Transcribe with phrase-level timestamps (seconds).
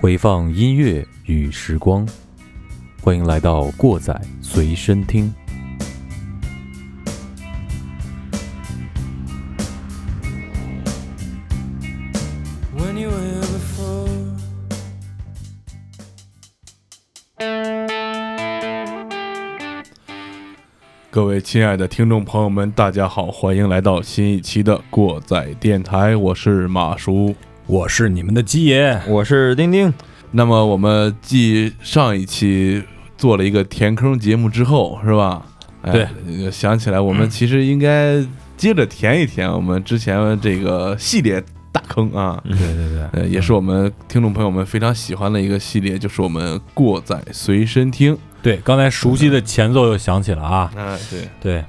[0.00, 2.06] 回放音乐与时光，
[3.02, 5.30] 欢迎来到过载随身听。
[21.18, 27.34] 各位亲爱的听众朋友们，大家好，欢迎来到新一期的过载电台，我是马叔。
[27.66, 29.92] 我是你们的鸡爷，我是丁丁。
[30.30, 32.80] 那么我们继上一期
[33.16, 35.44] 做了一个填坑节目之后，是吧？
[35.90, 36.06] 对，
[36.52, 38.24] 想起来我们其实应该
[38.56, 42.40] 接着填一填我们之前这个系列大坑啊。
[42.44, 48.16] 对对对，呃，也是我们听众朋友们非常喜欢的一个系列，就是我们过载随身听。
[48.42, 50.70] 对，刚才熟悉的前奏又响起了啊。
[50.76, 51.64] 啊，对对。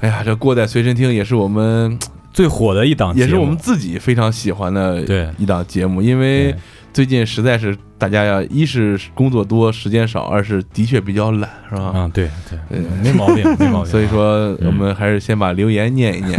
[0.00, 1.98] 哎呀，这过载随身听也是我们。
[2.30, 6.54] 最火的一档，也是我们自己非常喜欢的对一档节目，因为
[6.92, 11.90] 最近实在是大家呀，一是工作多时间少，二是的确比较懒，是吧？
[11.96, 13.86] 嗯，对对，没毛病， 没毛病。
[13.86, 16.38] 所以说，我们还是先把留言念一念，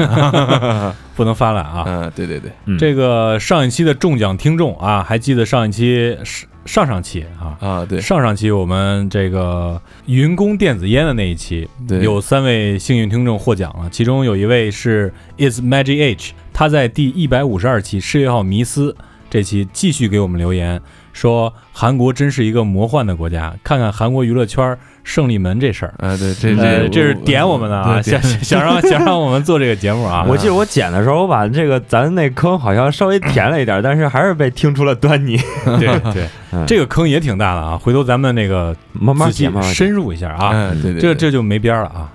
[1.18, 1.84] 不能发懒啊。
[1.86, 6.46] 嗯，对对对，这个上一期的中奖听众啊，还记得上一期是。
[6.70, 11.68] 上上期啊啊对，上上期我们这个云工电子烟的那一期，
[12.04, 18.96] 有三位幸运听众获奖了，其中有一位是 Is Magic H，他在第一百五十二期世界号迷思
[19.32, 20.80] 这期继续给我们留言。
[21.14, 30.24] 说韩国真是一个魔幻的国家，看看韩国娱乐圈胜利门这事儿啊，对，这这这是点我们的啊，想想让想让我们做这个节目啊。
[30.30, 35.38] 我记得我剪的时候，我把这个咱那坑好像稍微填了一点，但是还是被听出了端倪。
[35.80, 36.28] 对对，
[36.68, 40.72] 这个坑也挺大的啊，回头咱们那个慢慢填，深入一下啊。
[40.82, 42.12] 对对，这这就没边了啊。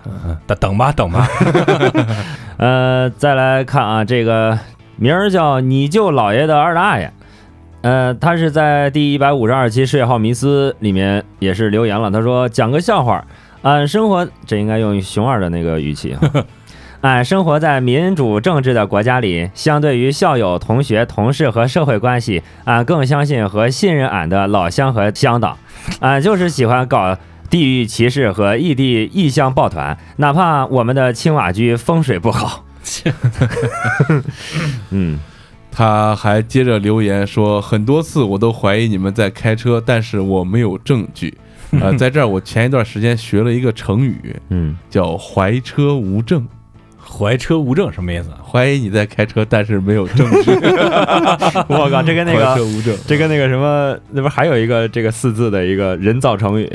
[0.47, 1.29] 等等吧，等吧。
[2.59, 4.57] 呃，再来看啊，这个
[4.97, 7.13] 名儿叫你舅姥爷的二大爷。
[7.85, 12.11] 呃，他是在第一百五十二期事业号迷思里面也是留言了。
[12.11, 13.23] 他说：“讲个笑话，
[13.61, 16.17] 俺生活这应该用熊二的那个语气。
[17.03, 25.59] 俺 生活在民主政治的国家里，相对于校友、同学、同事和社会关系，俺更相信和信任俺的老乡和乡党。
[26.01, 27.15] 俺 就是喜欢搞
[27.51, 32.65] 地域歧视和异地异乡抱团，哪怕我们的青瓦居风水不好。
[34.89, 35.21] 嗯。”
[35.77, 41.37] 他还接着留言说：“很多次我都怀疑你们在开车，但是我没有证据。
[41.81, 46.47] 呃，在这儿我前一段时间学了一个成语，嗯，叫‘怀车无证’。
[46.97, 48.31] 怀车无证什么意思？
[48.49, 50.53] 怀疑你在开车，但是没有证据。
[51.67, 56.69] 我靠，这跟那个怀车无证，这跟那个什么，那不还有一个这个四字的一个人造成语？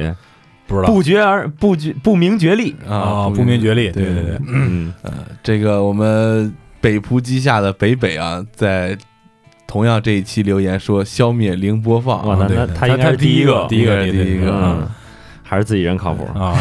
[0.67, 3.89] 不知道，不觉而不觉，不明觉厉啊，不明觉厉。
[3.91, 8.97] 对对对，嗯，呃，这个我们。”北仆鸡下的北北啊，在
[9.67, 14.89] 同样这一期留言说消灭零播放，那那他应该是第一个，第一个，第一个，
[15.43, 16.59] 还是自己人靠谱啊。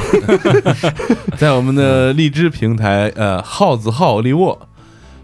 [1.39, 4.59] 在我们的荔枝平台，呃，耗子耗利沃，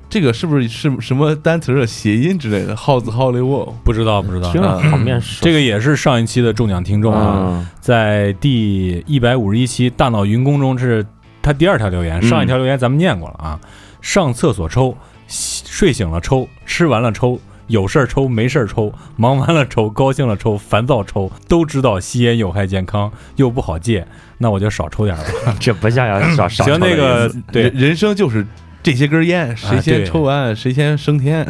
[0.08, 2.74] 这个是不是是什么单词的谐音之类的？
[2.74, 4.50] 耗子耗利沃，不知道，不知道。
[4.52, 5.42] 听着好面熟。
[5.42, 11.04] 这个也是上一期的中奖听众啊，在第一百五十一期大脑云工中是
[11.42, 13.60] 他第二条留言，上一条留言咱们念过了啊。
[14.04, 14.94] 上厕所抽，
[15.26, 24.06] 睡醒了抽，吃完了抽，有事儿抽，没事儿抽，忙完了抽，高兴了抽，烦躁抽，都知道吸烟有害健康，又不好戒，
[24.36, 25.56] 那我就少抽点吧。
[25.58, 28.46] 这不像要 少少行，那个对，人生就是
[28.82, 31.42] 这些根烟，谁先抽完谁先升天。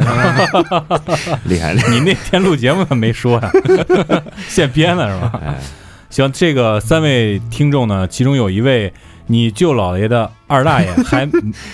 [1.43, 3.51] 厉害，你那天录节目没说呀？
[4.47, 5.55] 现编的是吧？
[6.09, 8.93] 行，这个三位听众呢，其中有一位。
[9.27, 11.27] 你舅老爷的二大爷 还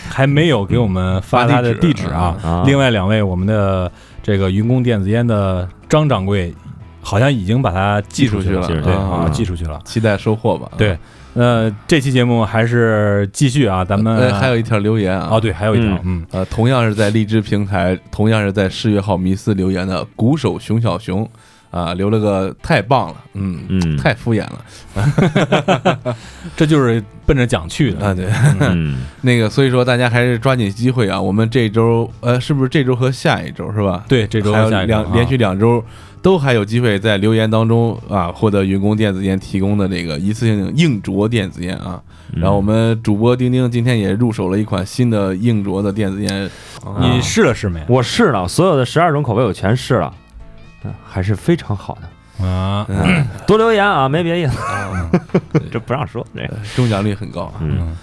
[0.10, 2.64] 还没有给我们发他的地址啊！
[2.66, 3.92] 另外两位，我们的
[4.24, 6.54] 这个云工电子烟的张掌柜，
[7.02, 10.70] 好像已经把它寄出去了，对啊，寄出去了，期待收货吧。
[10.78, 10.98] 对，
[11.34, 21.30] 呃，这期节目还是继续啊，咱们还有一条留言啊，哦，对，还有一条，嗯，呃，同样是在荔枝平台，同样是在四月号迷思留言的鼓手熊小熊。
[21.72, 26.16] 啊，留了个太棒了，嗯嗯，太敷衍了，
[26.56, 28.14] 这就是奔着奖去的啊。
[28.14, 28.30] 对，
[29.22, 31.20] 那个，所以说大家还是抓紧机会啊。
[31.20, 34.04] 我们这周，呃，是不是这周和下一周是吧？
[34.08, 35.84] 对，这周还有两连续两周
[36.22, 42.02] 都还有机会在留言当中啊获得云工电子烟提供的这个一次性硬着电子烟啊。
[42.36, 46.50] 然后我们主播丁丁今天也入手了一款新的硬着的电子烟，
[47.00, 47.82] 你试了试没？
[47.88, 50.14] 我试了，所有的十二种口味我全试了，
[51.06, 52.46] 还是非常好的。
[52.46, 52.88] 啊，
[53.46, 54.58] 多留言啊， 没别的意思，
[55.72, 57.54] 这不让说，这中奖率很高。
[57.60, 57.96] 嗯，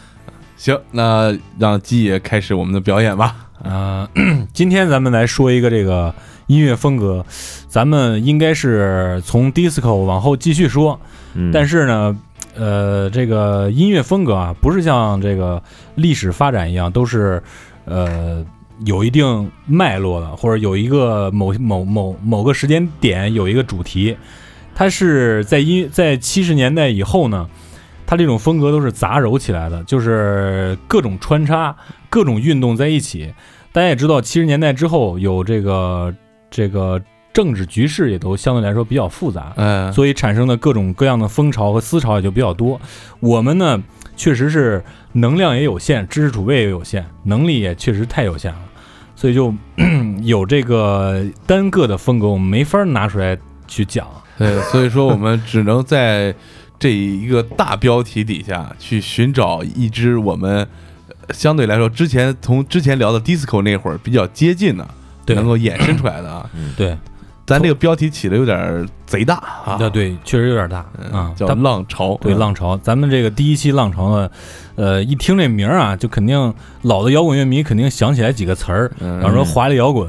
[0.56, 3.34] 行，那让鸡爷开始我们的表演吧。
[3.64, 4.08] 啊，
[4.54, 6.14] 今天咱们来说一个这个
[6.46, 7.26] 音乐风格，
[7.66, 11.00] 咱们应该是从 disco 往后继续说，
[11.52, 12.16] 但是呢，
[12.54, 15.60] 呃，这个音乐风格啊，不是像这个
[15.96, 17.42] 历史发展一样，都是
[17.86, 18.44] 呃。
[18.84, 24.16] 有一定脉络的，或者有一个某某某某个时间点有一个主题，
[24.74, 27.48] 它是在音在七十年代以后呢，
[28.06, 31.76] 它这种风格都是杂糅起来的，就是各种穿插、
[32.08, 33.32] 各种运动在一起。
[33.72, 36.14] 大家也知道，七十年代之后有这个
[36.50, 37.00] 这个
[37.32, 42.80] 政治局势也都相对来说比较复杂，嗯，所以产生的各种各样的风潮和思潮也就比较多。
[43.20, 43.82] 我们呢，
[44.16, 44.82] 确实是
[45.12, 48.58] 能量也有限，知识储备也有限，能力也确实太有限了。
[49.18, 49.52] 所以就
[50.22, 53.36] 有这个单个的风格，我们没法拿出来
[53.66, 54.06] 去讲。
[54.38, 56.32] 对，所以说我们只能在
[56.78, 60.64] 这一个大标题底下去寻找一支我们
[61.30, 64.88] 相对来说之前从之前聊的 disco 那会儿比较接近的，
[65.34, 66.48] 能够衍生出来的啊。
[66.76, 66.96] 对。
[67.48, 69.78] 咱这个标题起的有点贼大啊！
[69.90, 72.14] 对，确实有点大啊，叫浪潮。
[72.20, 72.76] 对，浪潮。
[72.76, 74.30] 咱们这个第一期浪潮呢，
[74.76, 76.52] 呃，一听这名儿啊，就肯定
[76.82, 80.06] 老的摇滚乐迷肯定想起来几个词儿，比方说华丽摇滚、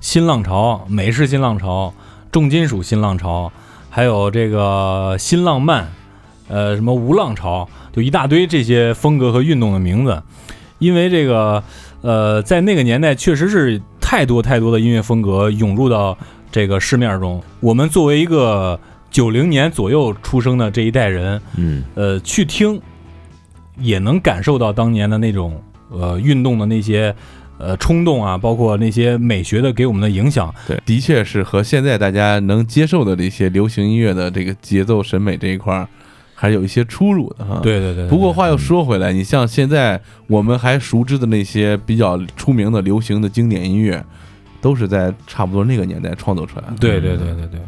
[0.00, 1.94] 新浪潮、美式新浪潮、
[2.32, 3.52] 重金属新浪潮，
[3.88, 5.92] 还有这个新浪漫，
[6.48, 10.20] 呃，什么无浪潮，就一大堆这些风格和运动的名字。
[10.80, 11.62] 因为这个，
[12.00, 16.18] 呃，在那个年代确实是太多太多的音乐风格涌入到。
[16.52, 18.78] 这个市面中，我们作为一个
[19.10, 22.80] 九零年左右出生的这一代人，嗯，呃，去听，
[23.78, 27.14] 也能感受到当年的那种呃运动的那些
[27.58, 30.52] 呃冲动啊，包括那些美学的给我们的影响。
[30.66, 35.88] 对，的确是和现在大家能接受的这些流行音乐的这个节奏审美这一块儿，
[36.34, 37.60] 还是有一些出入的哈。
[37.62, 38.08] 对对对。
[38.08, 44.04] 不过话又说回来，你像现在我们还熟知的那些比较出名的流行的经典音乐。
[44.60, 46.74] 都是在差不多那个年代创作出来的。
[46.78, 47.60] 对对对对对，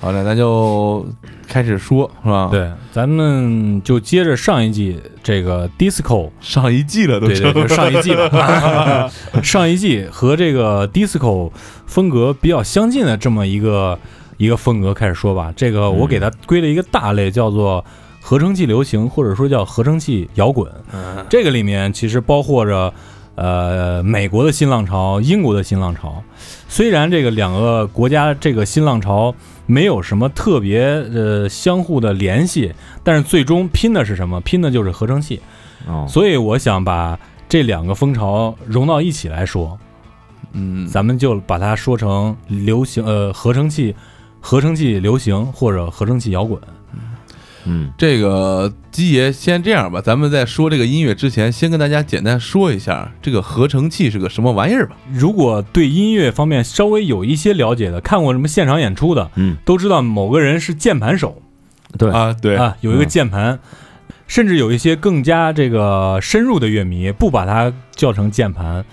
[0.00, 1.06] 好的，咱就
[1.48, 2.48] 开始说，是吧？
[2.50, 9.10] 对，咱们就接着上一季这个 disco，上一季了都，对对，上一季了，
[9.42, 11.50] 上一季和这个 disco
[11.86, 13.98] 风格比较相近的这么一个
[14.36, 15.52] 一个风格开始说吧。
[15.56, 17.82] 这个我给它归了一个大类，叫做
[18.20, 20.70] 合成器流行，或者说叫合成器摇滚。
[21.30, 22.92] 这个里面其实包括着。
[23.36, 26.22] 呃，美国的新浪潮，英国的新浪潮，
[26.68, 29.34] 虽然这个两个国家这个新浪潮
[29.66, 32.72] 没有什么特别呃相互的联系，
[33.02, 34.40] 但是最终拼的是什么？
[34.42, 35.40] 拼的就是合成器。
[35.86, 39.78] 哦，所以我想把这两个风潮融到一起来说，
[40.52, 43.94] 嗯，咱们就把它说成流行呃合成器，
[44.40, 46.60] 合成器流行或者合成器摇滚。
[47.66, 54.96] 嗯，这个鸡爷先这样吧，咱们在说这个音乐之前，先跟大家简单说一下这个合成器是个什么玩意儿吧。
[55.12, 61.42] 如果对音乐方面稍微有一些了解的，看过什么现场演出的，嗯，都知道某个人是键盘手，
[61.98, 62.10] 对。
[62.10, 62.56] 啊，对。
[62.56, 63.58] 啊，有一个键盘，
[64.26, 68.84] 甚至有一些更加这个深入的乐迷不把它叫成键盘，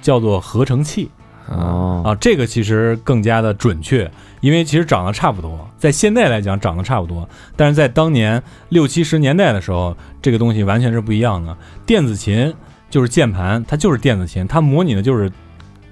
[0.00, 1.10] 叫做合成器。
[1.48, 4.10] 哦啊，这个其实更加的准确，
[4.40, 11.56] 因为其实长得差不多，在现在来讲长得差不多，但是在当年六七十年代的时候，这个东西完全是不一样的。
[11.84, 12.52] 电子琴
[12.88, 15.30] 就是键盘，它就是电子琴，它模拟的就是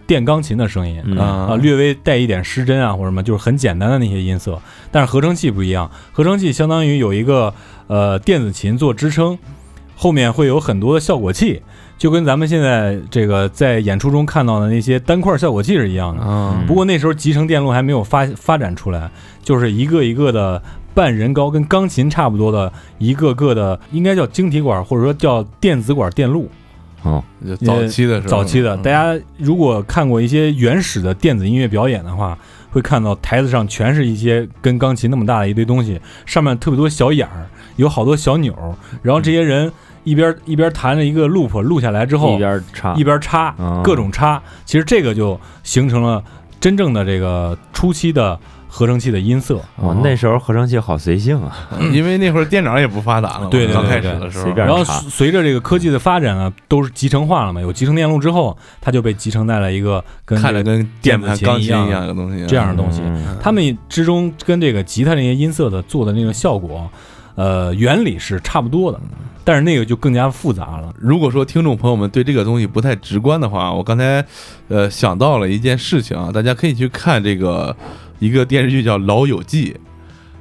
[0.07, 4.61] 电钢琴的声音啊，略微带一点失真啊或者什么，就是很简单的那些音色。
[4.91, 7.53] 但是合成器不一样，合成器相当于有一个
[7.89, 9.39] 呃电子琴做支撑，
[9.97, 11.63] 后面会有很多的效果器。
[12.03, 19.09] 就跟咱们现在这个在演出中看到的那些单块效果器是一样的，不过那时候集成电路还没有发发展出来，
[19.41, 20.61] 就是一个一个的
[20.95, 26.51] 半人高，跟钢琴差不多的一个个的，应该叫晶体管或者说叫电子管电路。
[27.05, 27.23] 哦，
[27.65, 32.37] 早期的，早期的，大家如果看过一些原始的电子音乐表演的话，
[32.73, 38.53] 会看到台子上全是一些跟钢琴那么大的一堆东西，上面特别多小眼儿，有好多小钮，
[39.03, 39.73] 然后这些人。
[40.05, 42.95] 一边一边弹着一个 loop 录下来之后，一边插。
[42.95, 46.23] 一边插各种插，其实这个就形成了
[46.61, 49.61] 真正的这个初期的合成器的音色。
[49.77, 51.53] 哦，那时候合成器好随性啊，
[51.93, 63.03] 因为那会儿电脑也不发达了嘛，对对对刚开始的时候，然后查随着这个科技的发展啊，都是集成化了嘛，有集成电路之后，它就被集成在了一个跟看着跟电子琴一样一样的东西，这样的东西。
[63.05, 63.37] 嗯。
[63.43, 66.89] 他们之中跟这个吉他那些音色的做的那个效果，
[67.35, 69.01] 呃，原理是差不多的，
[69.45, 70.95] 但是那个就更加复杂了。
[70.99, 74.25] 如果说听众朋友们对这个东西不太直观的话，我刚才
[74.69, 77.75] 呃想到了一件事情啊，大家可以去看这个
[78.19, 79.73] 一个电视剧叫《老友记》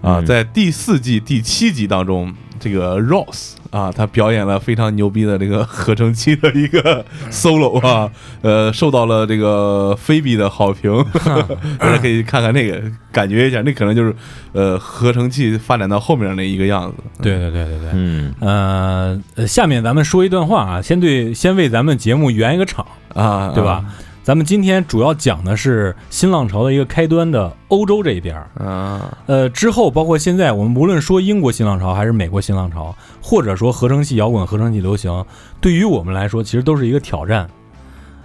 [0.02, 8.10] 啊，嗯在第四季第七集当中，这个 Ross 啊，他表演了非常牛逼的这个合成器的一个 solo 啊，
[8.42, 10.92] 呃，受到了这个菲比的好评，
[11.80, 12.82] 大家可以看看那个，
[13.12, 14.14] 感觉一下，那可能就是
[14.54, 16.98] 呃合成器发展到后面那一个样子。
[17.22, 17.90] 对对对对对。
[17.94, 23.86] 嗯呃，呃下面咱们说一段话啊，先对先为咱们节目圆一个场，啊，对吧？
[24.24, 28.48] 咱们今天主要讲的是新浪潮的一个开端的欧洲这一边儿。
[28.64, 35.26] 啊，呃，之后包括现在，我们无论说英国新浪潮还是美国新浪潮，或者说合成器摇滚、合成器流行，
[35.60, 37.50] 对于我们来说，其实都是一个挑战，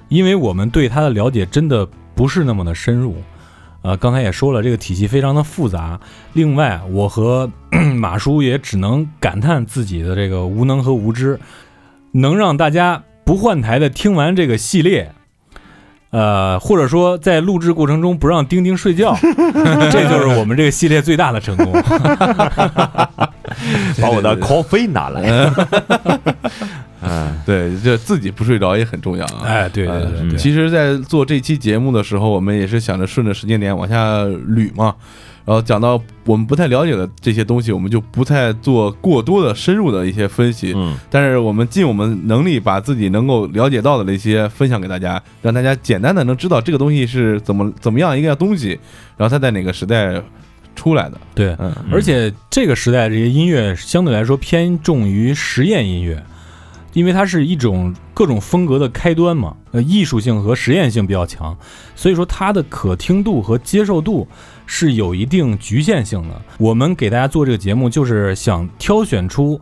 [0.08, 3.16] 因为我们对它的了解真的不是那么的深入。
[3.80, 5.98] 呃，刚才也说了，这个体系非常的复杂。
[6.34, 7.50] 另外，我和
[7.94, 11.40] 马叔也只能感叹自己的这个无能和无知，
[12.12, 15.10] 能让大家不换台的听完这个系列。
[16.16, 19.14] 呃，或者说在录制过程中不让丁丁睡觉，
[19.92, 21.70] 这就是我们这个系列最大的成功。
[24.00, 25.22] 把我的 coffee 拿来，
[27.04, 29.42] 嗯对，这自己不睡着也很重要啊。
[29.44, 34.94] 哎，对对对对，其实，在做这期节目的时候，我们也是想着顺着时间点往下捋嘛。
[35.46, 40.72] 然后讲到我们不太了解的这些东西，我们就不太做过多的深入的一些分析。
[40.76, 48.78] 嗯但是我们尽我们能力，把自己能够了解到的那些分享给大家，让大家简单的能知道这个东西是怎么怎么样一个东西，
[49.16, 50.20] 然后它在哪个时代
[50.74, 51.18] 出来的。
[51.32, 56.20] 对，嗯，而且这个时代这些音乐相对来说偏重于实验音乐，
[56.96, 61.54] 因为它是一种各种风格的开端嘛，呃，艺术性和实验性比较强，
[61.94, 64.26] 所以说它的可听度和接受度
[64.64, 66.40] 是有一定局限性的。
[66.56, 69.60] 我们给大家做这个节目，就是想挑选出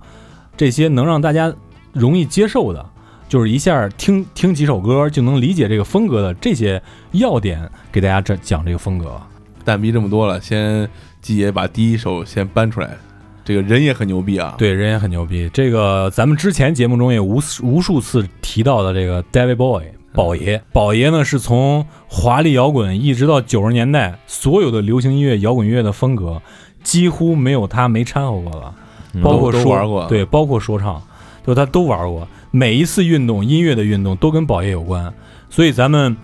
[0.56, 1.52] 这些能让大家
[1.92, 2.86] 容易接受的。
[3.28, 9.20] 就是一下听听几首歌就能理解这个风格的这些要点，给大家这讲这个风格。
[9.64, 10.88] 蛋逼这么多了，先
[11.20, 12.96] 季爷把第一首先搬出来。
[13.44, 15.50] 这个人也很牛逼啊，对，人也很牛逼。
[15.52, 26.40] 这个咱们之前节目中也无无数次提到的这个 David Bowie 宝爷，宝爷呢是从华丽摇滚一直到九十年代所有的流行音乐、摇滚乐的风格，
[26.82, 28.74] 几乎没有他没掺和过的，
[29.12, 31.02] 嗯都包括说玩过对，包括说唱，
[31.46, 32.26] 就他都玩过。
[32.50, 35.12] 每一次运动，音乐的运动都跟宝爷有关，
[35.50, 36.16] 所以咱们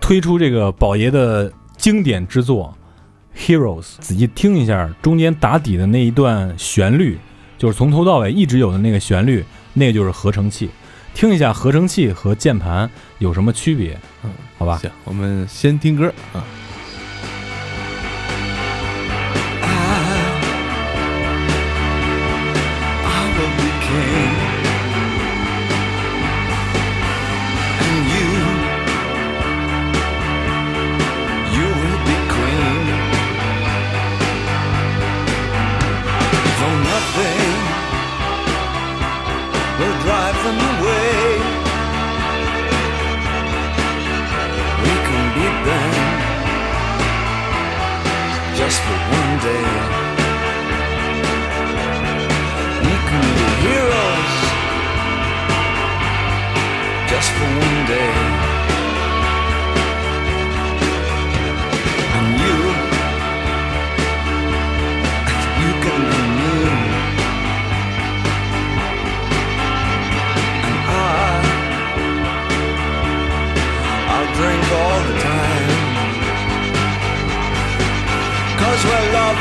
[0.00, 2.74] 推出这个宝爷的经典之作。
[3.38, 7.16] Heroes，仔细听一下中间打底的那一段旋律，
[7.56, 10.68] 就是从头到尾一直有的那个旋律，那个就是合成器。
[11.14, 13.98] 听一下合成器和键盘有什么区别？
[14.22, 14.78] 嗯，好吧。
[14.78, 16.44] 行，我们先听歌啊。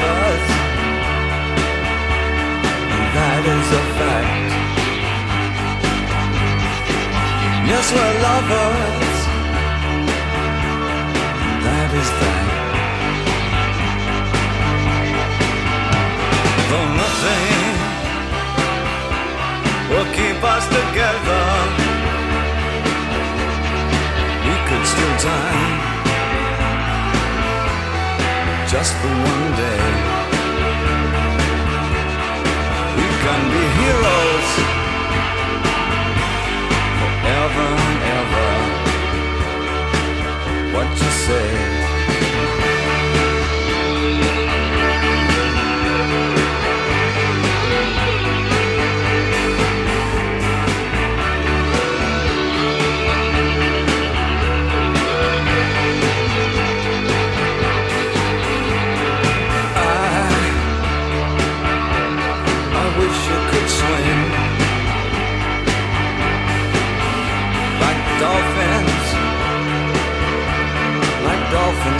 [0.02, 0.58] Lovers
[3.18, 4.52] that is a fact.
[7.72, 9.18] Yes, we're lovers.
[11.66, 12.48] That is that.
[16.70, 17.76] Though nothing
[19.90, 21.46] will keep us together,
[24.46, 25.97] we could still die
[28.78, 29.84] just for one day.
[32.98, 34.50] We can be heroes
[37.00, 38.50] forever and ever.
[40.74, 41.77] What you say?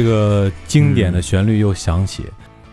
[0.00, 2.24] 这个经典的旋律又响起，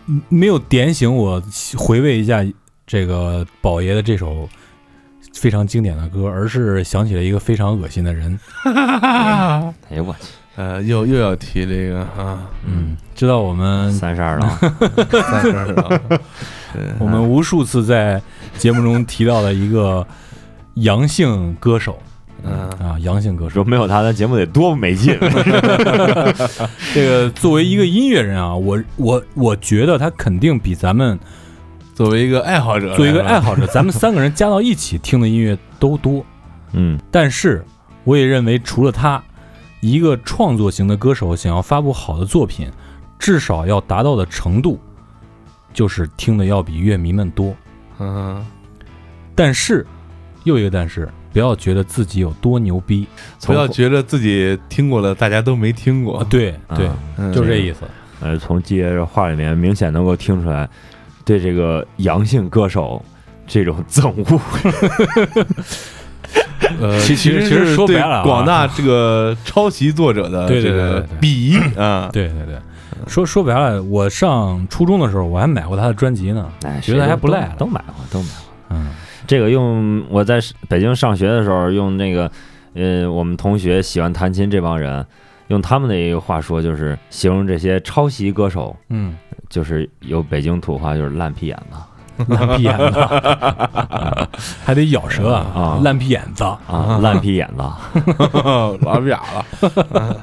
[0.06, 1.42] 嗯没有点醒我
[1.76, 2.42] 回味一下
[2.86, 4.48] 这个宝爷的这首
[5.34, 8.40] 非常经典的歌，而是想起了一个非常恶心的人。
[8.64, 10.20] 哎呦我去，
[10.56, 14.58] 呃，又又要提这个啊，嗯，知道我们三十二了，
[15.12, 16.00] 三十二啊，
[16.72, 18.22] 对我们无数次在
[18.56, 20.06] 节目中提到的一个
[20.76, 21.98] 阳性歌手
[22.44, 23.64] 嗯啊，阳性歌手说。
[23.64, 25.18] 没有他，咱节目得多没劲。
[26.94, 31.18] 这个作为一个音乐人啊，我我我觉得他肯定比咱们
[31.94, 36.24] 作为一个爱好者，作为一个爱好者，咱们三个人加到一起听的音乐都多。
[36.72, 37.64] 嗯但是
[38.04, 39.22] 我也认为，除了他，
[39.80, 42.70] 一个创作型的歌手想要发布好的作品，
[43.18, 44.78] 至少要达到的程度，
[45.72, 47.54] 就是听的要比乐迷们多。
[47.98, 48.44] 嗯，
[49.34, 49.84] 但是，
[50.44, 53.06] 又一个但是，不要觉得自己有多牛逼
[53.44, 56.88] 不要觉得自己听过的大家都没听过啊！，对对，
[57.32, 57.80] 就这意思。
[58.20, 60.68] 呃，从接着话里面明显能够听出来，
[61.24, 63.00] 对这个阳性歌手
[63.46, 64.40] 这种憎恶。
[66.80, 72.58] 呃，其其实其实说白了啊广大这个抄袭作者的这个对对对鄙夷啊，对对对，
[73.06, 76.50] 说说白了，我上初中的时候我还买过他的专辑呢。
[76.64, 78.76] 哎，觉得还不赖了都买过，都买过。
[78.76, 78.88] 嗯，
[79.28, 82.28] 这个用我在北京上学的时候，用那个
[82.74, 85.06] 呃，我们同学喜欢弹琴这帮人，
[85.48, 89.14] 用他们的一个话说，就是形容这些抄袭歌手，嗯，
[89.50, 92.98] 就是有北京土话，就是烂屁眼子烂屁眼子，
[94.64, 96.42] 还得咬舌啊烂屁眼子。
[96.42, 97.62] 啊，烂屁眼子。
[98.80, 100.16] 拉比亚了。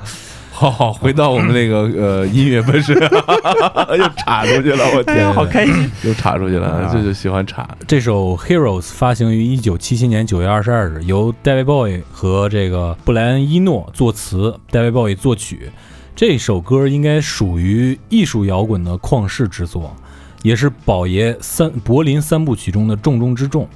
[0.57, 2.95] 好好，回到我们那个呃音乐本身，
[3.99, 5.91] 又插出去了，我天，好开心。
[6.05, 7.67] 又插出去了，这就喜欢插。
[7.85, 15.69] 这首《Heroes》发行于一九七七年九月二十二日，由 David Bowie 和这个布莱恩·伊诺作词，David Bowie 作曲。
[16.15, 19.93] 这首歌应该属于艺术摇滚的旷世之作，
[20.41, 23.67] 也是宝爷三柏林三部曲中的重中之重。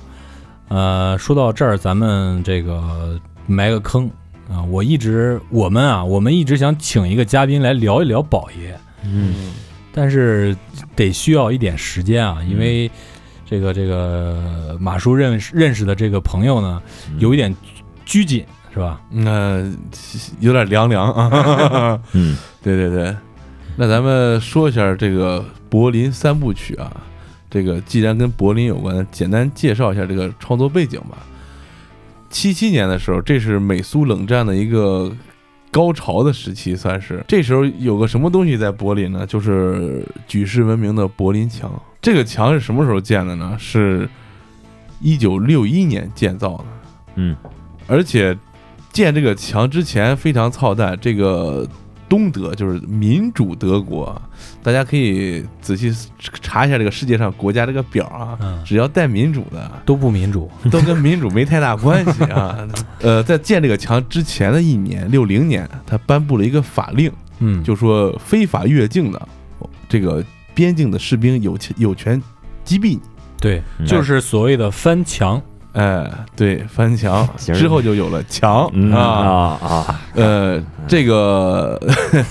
[0.69, 4.09] 呃，说到这儿，咱们这个埋个坑
[4.49, 9.53] 啊、我一直我们啊，我们一直想请一个嘉宾来聊一聊宝爷，嗯。
[9.91, 10.55] 但是
[10.95, 12.89] 得需要一点时间啊，因为
[13.45, 16.81] 这个这个马叔认识认识的这个朋友呢，
[17.17, 17.55] 有一点
[18.05, 19.01] 拘谨，是吧？
[19.09, 19.63] 那、
[20.39, 21.99] 有点凉凉啊。
[22.13, 22.37] 嗯。
[22.61, 23.15] 对对对，
[23.75, 26.91] 那咱们说一下这个柏林三部曲啊，
[27.49, 31.17] 这个既然跟柏林有关，简单介绍一下这个创作背景吧。
[32.29, 35.11] 七七年的时候，这是美苏冷战的一个
[35.71, 39.25] 高潮的时期，算是这时候有个什么东西在柏林呢？
[39.25, 41.71] 就是举世闻名的柏林墙。
[42.01, 43.55] 这个墙是什么时候建的呢？
[43.59, 44.07] 是
[45.01, 46.65] 一九六一年建造的。
[47.15, 47.35] 嗯
[47.87, 48.37] 而且
[48.93, 51.67] 建这个墙之前非常操蛋，这个
[52.09, 54.19] 东德就是民主德国，
[54.63, 55.95] 大家可以仔细
[56.41, 60.49] 查一下这个世界上国家这个表啊，嗯，只要带民主的都不民主。
[60.71, 62.67] 都跟民主没太大关系啊。
[62.99, 69.27] 呃，在建这个墙之前的一年，六零年，他颁布了一个法令，嗯，就说非法越境的
[69.87, 72.19] 这个边境的士兵有权有权
[72.65, 73.01] 击毙你。
[73.39, 75.41] 对，嗯就是所谓的翻墙。
[75.73, 79.01] 哎，对，翻墙之后就有了墙嗯啊。
[79.01, 81.79] 啊啊，呃，这个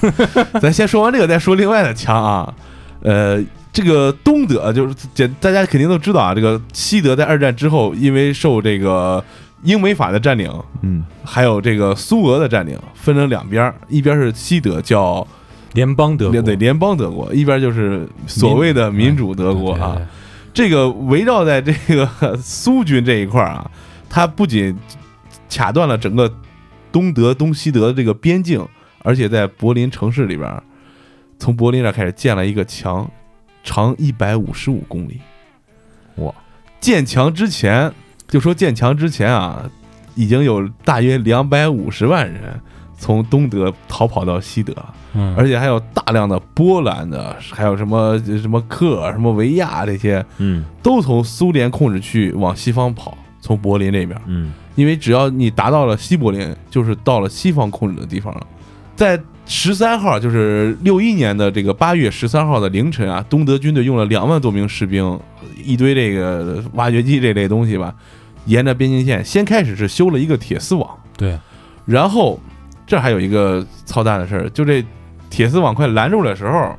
[0.61, 2.53] 咱先说完这个，再说另外的墙啊。
[3.01, 3.41] 呃，
[3.73, 6.35] 这个东德就是简，大家肯定都知道啊。
[6.35, 9.23] 这个西德在二战之后，因为受这个
[9.63, 10.51] 英美法的占领，
[10.83, 15.25] 嗯还有这个苏俄的占领，分成两边儿，一边是西德叫
[15.75, 19.93] 联邦德国，对联邦德国，一边就是所谓的民主德国啊。
[19.95, 20.07] 对，对对
[20.59, 23.71] 这个围绕在这个苏军这一块儿啊，
[24.11, 24.77] 他不仅
[25.49, 26.29] 卡断了整个
[26.91, 28.67] 东德、东西德的这个边境，
[29.05, 30.61] 而且在柏林城市里边儿，
[31.39, 33.09] 从柏林这儿开始建了一个墙，
[33.63, 35.21] 长一百五十五公里。
[36.17, 36.35] 哇！
[36.81, 37.93] 建墙之前，
[38.27, 39.63] 就说建墙之前啊，
[40.17, 42.61] 已经有大约两百五十万人
[42.99, 44.75] 从东德逃跑到西德，
[45.15, 50.25] 嗯，而且还有大量的波兰的，还有什么什么克尔、什么维亚这些。
[50.39, 50.65] 嗯。
[50.83, 54.53] 都从苏联控制区往西方跑，从柏林这边，嗯。
[54.75, 58.47] 因为只要你达到了西柏林，就是到了西方控制的地方了。
[58.95, 65.19] 在十三号，就是六一年的这个八月十三号的凌晨啊，东德军队用了两万多名士兵，
[65.65, 67.95] 一堆这个挖掘机这类东西吧，
[68.47, 71.39] 沿着边境线，先开始是修了一个铁丝网，对，
[71.87, 72.39] 然后
[72.87, 74.85] 这还有一个操蛋的事儿，就这
[75.31, 76.77] 铁丝网快拦住的时候，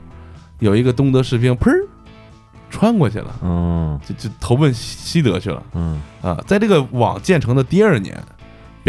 [0.59, 1.71] 有一个东德士兵砰
[2.69, 3.35] 穿过去了。
[3.41, 6.41] 嗯就就投奔西西德去了嗯啊！
[6.47, 8.17] 在这个网建成的第二年，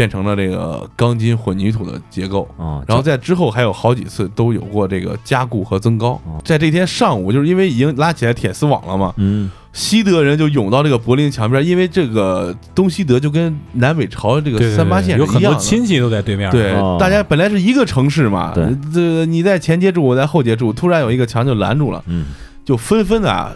[0.01, 6.41] 变成了这个钢筋混凝土的结构，啊，然后在之后还有好几次都有过这个加固和增高哦。
[6.43, 15.53] 在这天上午，就是因为已经拉起来铁丝网了嘛，嗯西德人就涌到这个柏林墙边，因为这个东西德就跟南北朝这个三八线有很多。
[15.57, 16.49] 亲戚都在对面。
[16.49, 22.25] 对哦，大家本来是一个城市嘛，对这你在前街住，我在后街住，突然有一个墙就拦住了，嗯，
[22.65, 23.51] 就纷纷的啊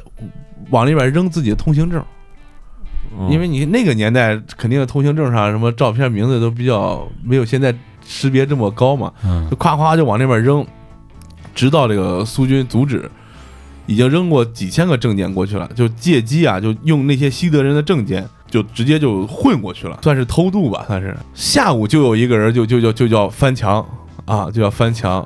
[0.70, 2.00] 往里边扔自己的通行证。
[3.18, 7.74] 哦因为你那个年代肯定通行证上什么照片、名字都比较没有现在
[8.06, 10.66] 识别这么高嘛，嗯就夸夸就往那边扔，
[11.54, 13.10] 直到这个苏军阻止，
[13.86, 21.16] 已经扔过几千个证件过去了，就借机啊，就用那些西德人的证件，就直接就混过去了，算是偷渡吧，算是。
[21.34, 23.86] 下午就有一个人就就就就叫翻墙
[24.26, 25.26] 啊，就叫翻墙。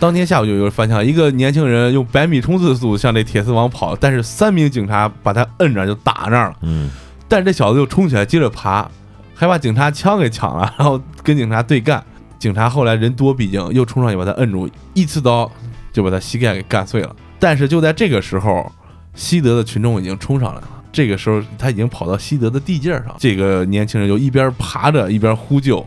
[0.00, 6.56] 当天下午就有人翻墙，一个年轻人用百米冲刺速度向那铁丝网跑，但是三名警察把他摁着就打那儿了。
[6.62, 6.90] 嗯
[7.34, 8.88] 但是这小子又冲起来接着爬，
[9.34, 12.00] 还把警察枪给抢了，然后跟警察对干。
[12.38, 15.50] 警察后来人多，毕竟又冲上去把他摁住，一刺刀
[15.92, 17.16] 就把他膝盖给干碎了。
[17.40, 18.70] 但是就在这个时候，
[19.16, 20.68] 西德的群众已经冲上来了。
[20.92, 25.84] 这个时候他已经跑到西德的地界上，这个年轻人就一边爬着一边呼救，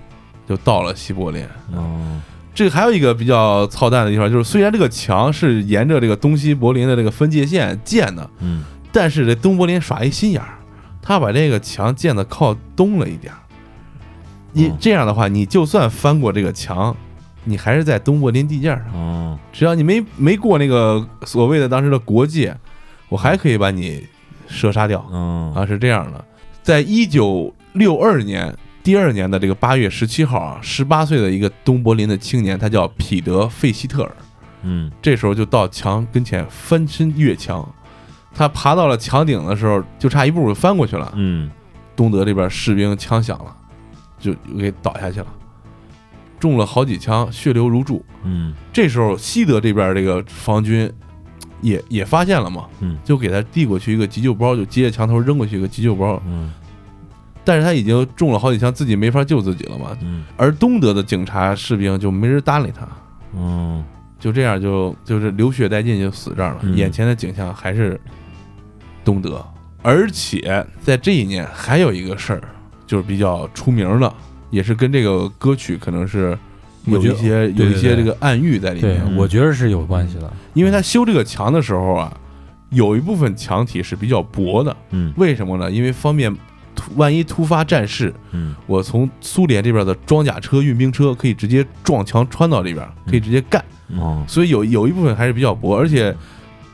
[0.50, 1.46] 就到了西柏林。
[1.74, 2.20] 哦
[2.54, 10.57] 这个还有一个比较操蛋的地方，就是虽然这个墙是沿着这个东西柏林的这个分界线建的，嗯但是这东柏林耍一心眼儿，
[11.08, 13.40] 他把这个墙建的靠东了一点儿。
[14.52, 16.94] 你哦这样的话，你就算翻过这个墙，
[17.46, 22.54] 你还是在东柏林地界上，哦，只要你没没过那个所谓的当时的国界，
[23.08, 24.06] 我还可以把你
[24.50, 25.06] 射杀掉。
[25.10, 25.54] 嗯。
[25.54, 26.26] 啊，是这样的。
[26.62, 34.12] 在一九六二年第二年的这个八月十七号啊，十八岁的一个东柏林的青年，他叫彼得·费希特尔，
[34.64, 34.92] 嗯。
[35.02, 37.66] 这时候就到墙跟前翻身越墙。
[38.38, 41.12] 他爬到了墙顶的时候，就差一步就翻过去了。
[41.16, 41.50] 嗯
[41.96, 43.56] 东德这边士兵枪响了，
[44.20, 45.26] 就给倒下去了，
[46.40, 48.06] 中了好几枪，血流如注。
[48.24, 50.88] 嗯这时候西德这边这个防军
[51.62, 56.54] 也也发现了嘛，嗯就给他递过去一个急救包，就接着墙头扔过去一个急救包，嗯
[57.44, 59.98] 但是他已经中了好几枪，自己没法救自己了嘛。
[60.02, 62.88] 嗯而东德的警察士兵就没人搭理他，
[63.36, 63.84] 嗯
[64.20, 66.60] 就这样就就是流血殆尽，就死这儿了。
[66.62, 68.00] 嗯眼前的景象还是
[69.08, 69.42] 东德，
[69.82, 72.42] 而且在这一年还有一个事儿，
[72.86, 74.14] 就是比较出名的，
[74.50, 76.38] 也是跟这个歌曲可能是
[76.84, 80.30] 有一些有一些这个暗喻在里面。，嗯我觉得是有关系的。
[80.54, 82.12] 因为他修这个墙的时候啊，
[82.72, 85.72] 有一部分墙体是比较薄的，嗯为什么呢？
[85.72, 86.30] 因为方便
[86.76, 93.64] 突万一突发战事，嗯我从苏联这边的装甲车、运兵车可以直接撞墙穿到这边，可以直接干。
[93.98, 96.14] 哦所以有有一部分还是比较薄，而且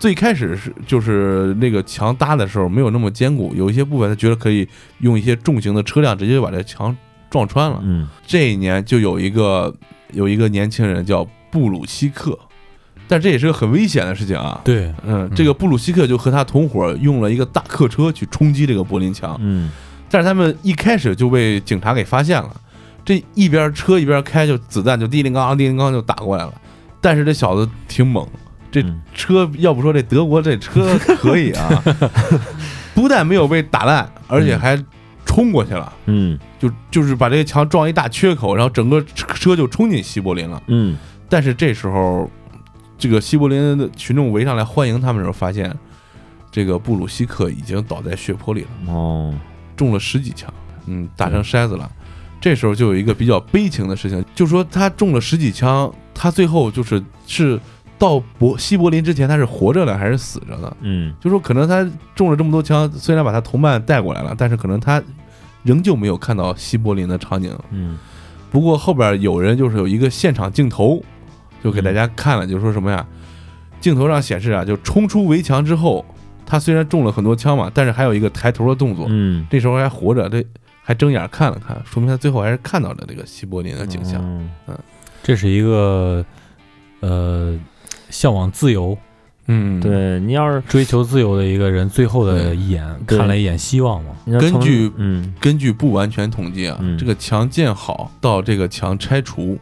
[0.04, 4.68] 最开始是就是那个墙搭的时候没有那么坚固，有一些部分他觉得可以
[5.00, 6.94] 用一些重型的车辆直接把这墙
[7.30, 7.80] 撞穿了。
[7.86, 8.06] 嗯。
[8.28, 9.74] 这一年就有一个
[10.12, 12.38] 有一个年轻人叫布鲁希克，
[13.08, 14.60] 但这也是个很危险的事情啊。
[14.66, 19.72] 对，嗯，这个布鲁希克就和他同伙用了一个大客车去冲击这个柏林墙，嗯。
[20.10, 22.54] 但是他们一开始就被警察给发现了，
[23.06, 26.54] 这一边车一边开，就子弹就叮铃咣啷叮铃咣啷就打过来了。
[27.00, 28.28] 但是这小子挺猛，
[28.74, 31.70] 这嗯车要不说这德国这车可以啊，
[32.96, 34.76] 不但没有被打烂，而且还
[35.26, 40.62] 冲过去了，嗯就就是把这个墙撞一大缺口，然后整个车车就冲进西柏林了。
[40.68, 40.98] 嗯
[41.30, 42.30] 但是这时候，
[42.98, 45.72] 这个西柏林的群众围上来欢迎他们的时候，发现
[46.52, 48.94] 这个布鲁西克已经倒在血泊里了。
[48.94, 49.34] 哦
[49.76, 50.54] 中了十几枪，
[50.88, 51.90] 嗯，打成筛子了。
[52.40, 57.60] 这时候就有一个比较悲情的事情，就说他中了十几枪，他最后就是是
[57.98, 60.78] 到柏西柏林之前，他是活着的还是死着的？
[60.82, 65.02] 嗯就说可能他中了这么多枪，虽然把他同伴带过来了，但是可能他
[65.64, 67.58] 仍旧没有看到西柏林的场景。
[67.72, 67.98] 嗯
[68.52, 71.04] 不过后边有人就是有一个现场镜头，
[71.64, 73.04] 就给大家看了，就说什么呀？
[73.82, 76.06] 镜头上显示啊，就冲出围墙之后，
[76.46, 79.08] 他虽然中了很多枪嘛，但是还有一个抬头的动作。
[79.10, 80.46] 嗯这时候还活着，这
[80.84, 84.22] 还睁眼看了看，说明他最后还是看到了这个西柏林的景象。
[84.24, 84.78] 嗯
[85.24, 86.24] 这是一个
[87.00, 87.58] 呃
[88.14, 88.96] 向往自由、
[89.48, 94.12] 嗯，，对你要是追求自由的一个人，最后的一眼看了一眼希望嘛。
[94.40, 95.34] 根据嗯。
[95.40, 96.96] 根据不完全统计啊，嗯。
[96.96, 99.58] 这个墙建好到这个墙拆除，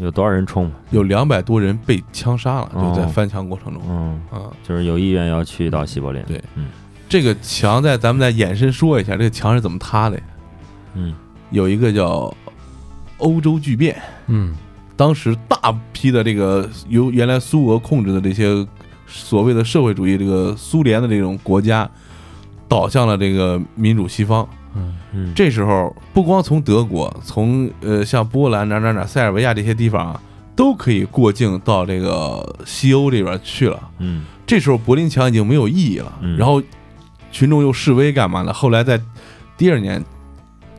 [0.00, 0.70] 有多少人冲？
[0.90, 2.92] 有两百多人被枪杀了，哦。
[2.92, 3.82] 就在翻墙过程中。
[3.88, 4.50] 嗯，啊。
[4.66, 6.20] 就是有意愿要去到西柏林。
[6.24, 6.42] 对。
[6.56, 6.66] 嗯。
[7.08, 10.22] 这个墙在咱们再延伸说一下，这个墙是怎么塌的呀？
[10.94, 11.14] 嗯。
[11.50, 12.34] 有一个叫
[13.18, 14.54] 欧洲巨变，嗯，
[15.02, 18.64] 当时大批的这个由原来苏俄控制的这些
[19.08, 21.90] 所谓的社会主义这个苏联的这种国家，
[22.68, 24.48] 倒向了这个民主西方。
[24.76, 30.22] 嗯嗯，这时候不光从德国，从呃像波兰哪哪哪塞尔维亚这些地方啊，
[30.54, 33.90] 都可以过境到这个西欧这边去了。
[33.98, 36.62] 嗯这时候柏林墙已经没有意义了，嗯然后
[37.32, 38.52] 群众又示威干嘛呢？
[38.52, 39.00] 后来在
[39.56, 40.00] 第二年，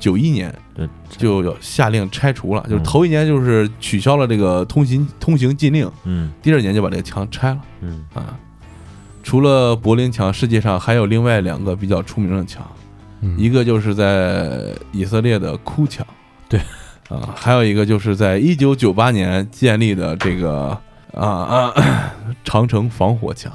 [0.04, 2.84] 九一年对就要下令拆除了，就是嗯。
[2.84, 6.30] 头一年就是取消了这个通行通行禁令，嗯。
[6.42, 8.04] 第二年就把这个墙拆了嗯。
[8.14, 8.38] 啊。
[9.24, 12.70] 除了柏林墙，世界上还有另外两个比较出名的墙，
[13.22, 13.40] 嗯。
[13.40, 16.06] 一个就是在以色列的哭墙，
[16.50, 16.60] 对，
[17.08, 20.78] 啊，还有一个就是在一九九八年建立的这个
[21.14, 21.74] 啊啊
[22.44, 23.50] 长城防火墙。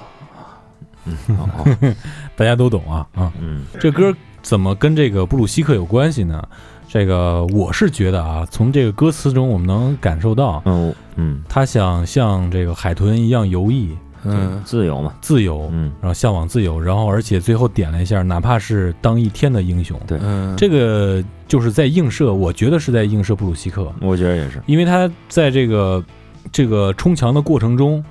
[1.36, 1.66] 好
[2.36, 3.30] 大家都懂啊啊。
[3.38, 3.66] 嗯。
[3.78, 4.14] 这歌
[4.48, 6.42] 怎么跟这个布鲁希克有关系呢？
[6.88, 13.90] 这个我是觉得啊，从这个歌词中我们能感受到，嗯嗯他想像这个海豚一样游弋、
[14.24, 15.12] 嗯自由嘛。
[15.20, 20.00] 自由，嗯然后向往自由，然后而且最后点了一下，哪怕是当一天的英雄。
[20.06, 24.62] 对嗯，这个就是在映射，我觉得是在映射布鲁希克，我觉得也是。
[24.64, 26.02] 因为他在这个
[26.50, 28.02] 这个冲墙的过程中，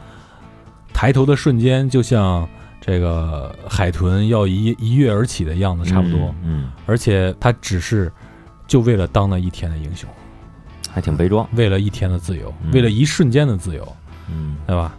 [0.94, 2.48] 抬头的瞬间，就像
[2.88, 8.10] 这个海豚要一一跃而起的样子差不多，嗯，而且他只是
[8.66, 11.46] 就为了当那一天的英雄，嗯，还挺悲壮。
[11.52, 13.86] 为了一天的自由，嗯为了一瞬间的自由，
[14.30, 14.98] 嗯对吧？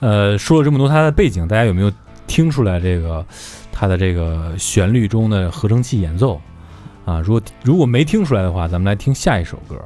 [0.00, 1.92] 呃，说了这么多他的背景，大家有没有
[2.26, 3.24] 听出来这个
[3.70, 6.40] 他的这个旋律中的合成器演奏
[7.04, 7.20] 啊？
[7.20, 9.76] 如果如果没听出来的话，咱们来听下一首歌，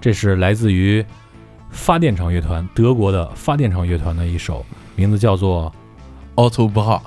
[0.00, 1.04] 这是来自于
[1.68, 4.64] 发电厂乐团，德国的发电厂乐团的一首，
[4.96, 5.70] 名字叫做
[6.38, 7.02] Auto b a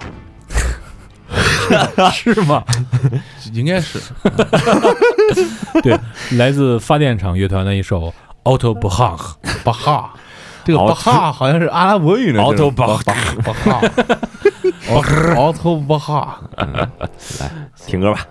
[2.11, 2.61] 是吗？
[3.53, 3.97] 应该是
[5.81, 5.97] 对，
[6.37, 8.13] 来自发电厂乐团的一首
[8.43, 10.09] Auto Baha。
[10.65, 12.41] 这个巴哈好像是阿拉伯语呢。
[12.43, 13.81] Auto 巴巴巴哈
[14.89, 16.41] ，Auto 巴哈。
[17.87, 18.25] 听歌吧。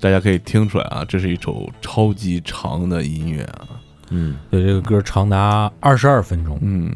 [0.00, 3.66] 大家可以听出来啊，这是一首超级长的音乐啊。
[4.10, 6.58] 嗯对，这个歌长达二十二分钟。
[6.62, 6.90] 嗯，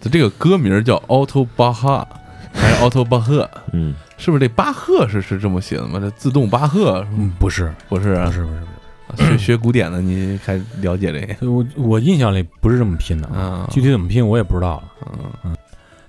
[0.00, 2.06] 它这个歌名叫奥托巴哈
[2.52, 3.48] 还是奥托巴赫？
[3.72, 6.00] 嗯是不是这巴赫是是这么写的吗？
[6.00, 8.60] 这自动巴赫嗯，不是，不是啊不是，不是，
[9.08, 9.30] 不是。
[9.30, 11.50] 学 学古典的，你还了解这个？
[11.50, 15.12] 我我印象里不是这么拼的，啊，具体怎么拼我也不知道了。
[15.44, 15.56] 嗯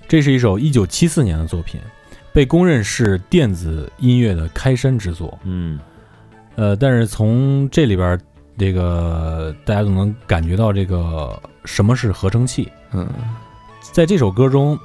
[0.07, 1.80] 这是一首一九七四年的作品，
[2.34, 5.38] 被公认是电子音乐的开山之作。
[5.43, 5.80] 嗯
[6.60, 8.20] 呃，但是从这里边，
[8.57, 12.70] 这个大家都能感觉到这个什么是合成器。
[12.91, 13.07] 嗯
[13.93, 14.78] 在这首歌中，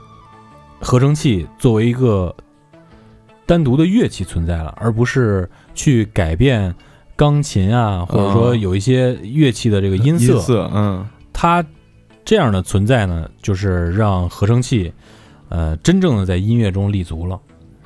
[0.81, 2.33] 合成器作为一个
[3.45, 6.73] 单独的乐器存在了，而不是去改变
[7.17, 10.35] 钢琴啊，或者说哦有一些乐器的这个音色。
[10.35, 11.65] 音色，嗯它
[12.25, 14.93] 这样的存在呢，就是让合成器，
[15.49, 17.41] 呃，真正的在音乐中立足了。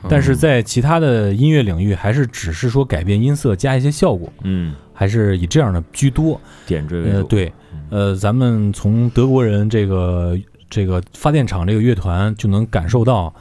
[0.08, 6.34] 但是在其他的音乐领域，还是只是说改变音色，加一些效果，嗯，还是以这样的居多。
[6.34, 7.22] 呃，点缀为主。
[7.24, 7.52] 对，
[7.90, 10.38] 呃，咱们从德国人这个
[10.70, 13.34] 这个发电厂这个乐团就能感受到，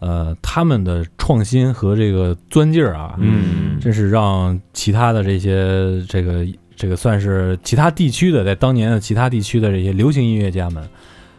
[0.00, 10.82] 呃，他们的创新和这个钻劲儿啊，嗯真是让其他的这些这个这个算是其他地区的，在当年的其他地区的这些流行音乐家们，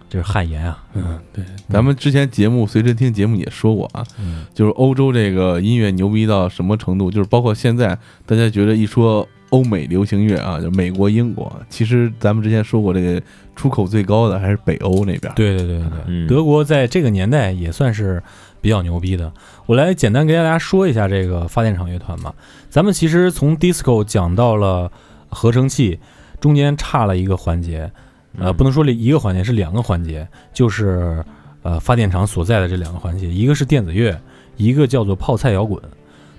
[0.10, 0.84] 这是汗颜啊。
[0.94, 13.22] 嗯，对，咱们之前节目随身听节目也说过啊，嗯就是欧洲这个音乐牛逼到什么程度，就是包括现在大家觉得一说欧美流行乐啊，就美国、英国，其实咱们之前说过，这个
[13.56, 15.32] 出口最高的还是北欧那边。
[15.36, 18.22] 对对对对对，嗯德国在这个年代也算是
[18.60, 19.32] 比较牛逼的。
[19.66, 22.34] 我来简单给大家说一下这个发电厂乐团吧。
[22.70, 24.92] 咱们其实从 disco 讲到了
[25.30, 26.00] 合成器，
[26.40, 27.92] 中间差了一个环节，
[28.38, 31.24] 呃，不能说一个环节，是两个环节，就是
[31.64, 34.18] 呃发电厂所在的这两个环节，一个是电子乐，
[34.56, 35.82] 一个叫做泡菜摇滚。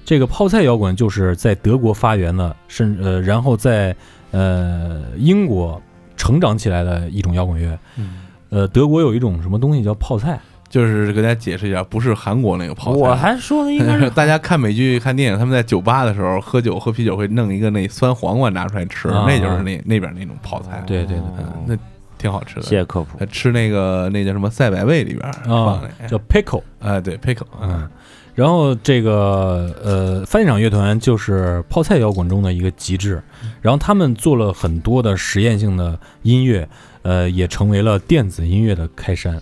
[0.05, 3.95] 这个泡菜摇滚就是在德国发源的，甚呃，然后在
[4.31, 5.81] 呃英国
[6.17, 7.79] 成长起来的一种摇滚乐。
[7.97, 12.99] 嗯，呃，德国有一种什么东西叫泡菜，就是给大家解释一下，不是韩国那个泡菜。
[13.01, 19.25] 我还说的应该是 大家看美剧、看电影，他们在酒吧的时候喝酒、喝啤酒会弄一个那酸黄瓜拿出来吃，啊。
[19.27, 21.77] 那就是那那边那种泡菜，对对对嗯那
[22.19, 22.63] 挺好吃的。
[22.63, 23.25] 谢谢科普。
[23.27, 27.89] 吃那个那叫什么赛百味里边放啊那，叫 pickle，哎对 pickle，嗯，
[28.35, 33.23] 然后这个呃，翻译厂乐团就是泡菜摇滚中的一个极致，
[33.63, 36.69] 然后他们做了很多的实验性的音乐，
[37.03, 39.41] 呃，也成为了电子音乐的开山，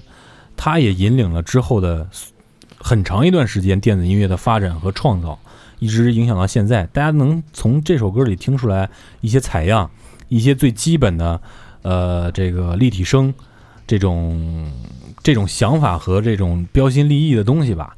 [0.56, 2.08] 它也引领了之后的
[2.78, 5.38] 很长一段时间电子音乐的发展和创造，
[5.78, 6.84] 一直影响到现在。
[6.92, 8.88] 大家能从这首歌里听出来
[9.20, 9.90] 一些采样，
[10.28, 11.40] 一些最基本的
[11.82, 13.32] 呃这个立体声
[13.86, 14.72] 这种
[15.22, 17.96] 这种想法和这种标新立异的东西吧。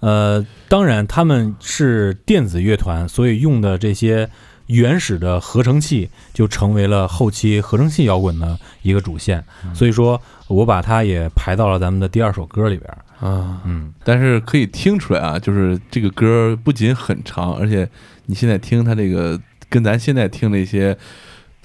[0.00, 4.28] 呃，当然他们是电子乐团，所以用的这些
[4.66, 9.44] 原始的合成器就成为了后期合成器摇滚的一个主线。
[9.72, 10.20] 所以说
[10.52, 12.88] 我把它也排到了咱们的第二首歌里边。
[13.20, 17.88] 啊，嗯，但是可以听出来啊，就是这个歌不仅很长，而且
[18.26, 20.96] 你现在听它这个跟咱现在听那些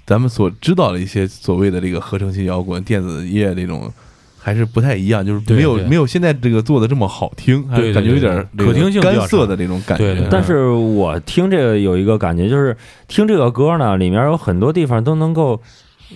[0.06, 3.92] 咱们所知道的一些所谓的这个合成器摇滚、电子乐这种。
[4.40, 10.14] 还是不太一样，就是对对没有没有现在这个做的这么好听，还感觉有点对可听性干涩的那种感觉。
[10.14, 12.78] 对对但是我听这个有一个感觉，就是
[13.10, 15.62] 听这个歌呢，里面有很多地方都能够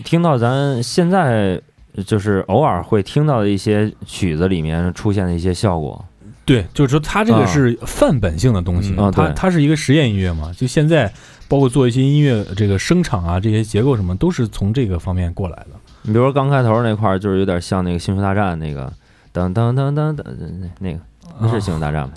[0.06, 1.62] 听到咱现在
[2.06, 6.04] 就是偶尔会听到的一些曲子里面出现的一些效果。
[6.44, 11.12] 对，就是说它这个啊是范本性的东西，嗯啊对它它是一个实验音乐嘛，就现在
[11.48, 15.68] 包括做一些音乐这个声场啊，这些结构什么都是从这个方面过来的。
[16.02, 18.92] 你比如说刚开头那块儿，就是有点像那个《星球大战》那个
[19.34, 20.24] 噔噔噔噔噔
[20.60, 21.00] 那那个，
[21.40, 22.14] 那是《星球大战》吗？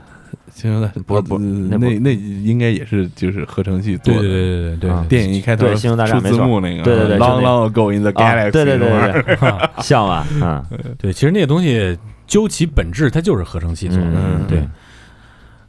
[0.53, 4.21] 行了，不是不不那那应该也是就是合成器做的。
[4.21, 10.27] 对对对对电影一开头对星球大战出字幕那个，对对对 Long Long Ago in the 啊 Galaxy，对对对对对，像吧？
[10.43, 10.65] 嗯
[10.99, 14.11] 对，其实那个东西究其本质，它就是合成器做的。
[14.13, 14.69] 嗯，对，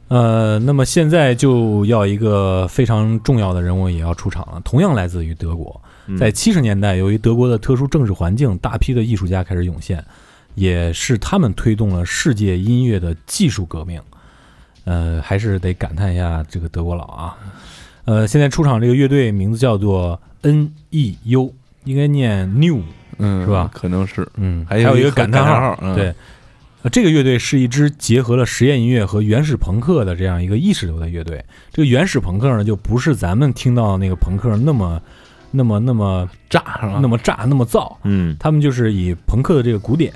[0.08, 5.80] 呃，那么现在就要一个非常重要的人物也要出场了，同样来自于德国。
[6.08, 10.04] 嗯在七十年代，由于德国的特殊政治环境，大批的艺术家开始涌现，
[10.54, 14.00] 也是他们推动了世界音乐的技术革命。
[14.86, 17.36] 呃，还是得感叹一下这个德国佬啊。
[18.06, 21.52] 呃，现在出场这个乐队名字叫做 N.E.U，
[21.84, 22.80] 应该念 New，
[23.18, 26.14] 嗯，是吧可能是，嗯，还有有一个感感叹号，嗯对，
[26.82, 31.44] 呃，这个乐队是一支结合了实验音乐和原始朋克的这样一个意识流的乐队。
[31.72, 35.02] 这个原始朋克呢，就不是咱们听到的那个朋克那么、
[35.50, 36.62] 那么、那么、炸？
[37.02, 37.92] 那么炸、那么燥。
[38.04, 40.12] 嗯他们就是以朋克的这个古典，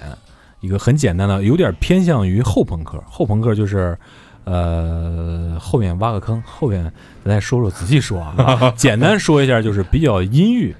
[0.61, 3.03] 一个很简单的，有点偏向于后朋克。
[3.09, 3.99] 后朋克就是，
[4.51, 6.83] 呃，后面挖个坑，后面
[7.25, 8.73] 咱再说说，仔细说啊。
[8.77, 10.75] 简单说一下，就是比较阴郁，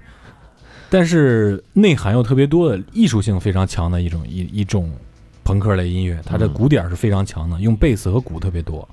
[0.91, 4.91] 但是内涵又特别多的，艺术性非常强的一种一一种
[5.45, 6.21] 朋克类音乐。
[6.27, 8.89] 它的鼓点是非常强的，用贝斯和鼓特别多。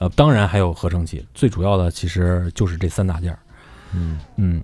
[0.00, 3.38] 呃，当然还有合成器，最主要的其实就是这三大件儿。
[3.94, 4.62] 嗯嗯，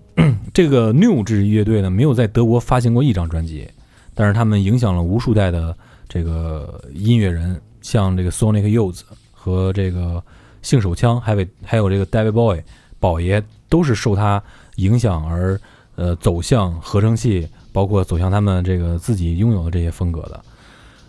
[0.52, 3.66] 这个 New 这支乐队呢，没有在德国发行过一张专辑，
[4.12, 5.74] 但是他们影响了无数代的
[6.08, 9.00] 这个音乐人，像这个 Sonic Youth
[9.42, 10.22] 和这个
[10.60, 12.62] 性手枪，还有还有这个 David Bowie
[12.98, 14.42] 宝爷，都是受他
[14.76, 15.58] 影响而
[15.96, 20.44] 呃走向合成器，包括走向他们这个自己拥有的这些风格的。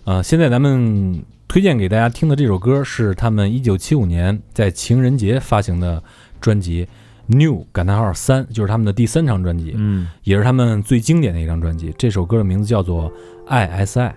[0.06, 6.02] 呃，现在咱们推荐给大家听的这首歌是他们一九七五年在情人节发行的
[6.40, 6.86] 专辑
[7.28, 9.74] 《New 感叹号三》，就是他们的第三张专辑。
[9.76, 11.94] 嗯也是他们最经典的一张专辑。
[11.98, 13.12] 这首歌的名字叫做
[13.50, 14.10] 《ISI》。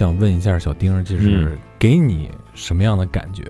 [0.00, 3.44] 想问一下小丁儿，就是嗯给你什么样的感觉？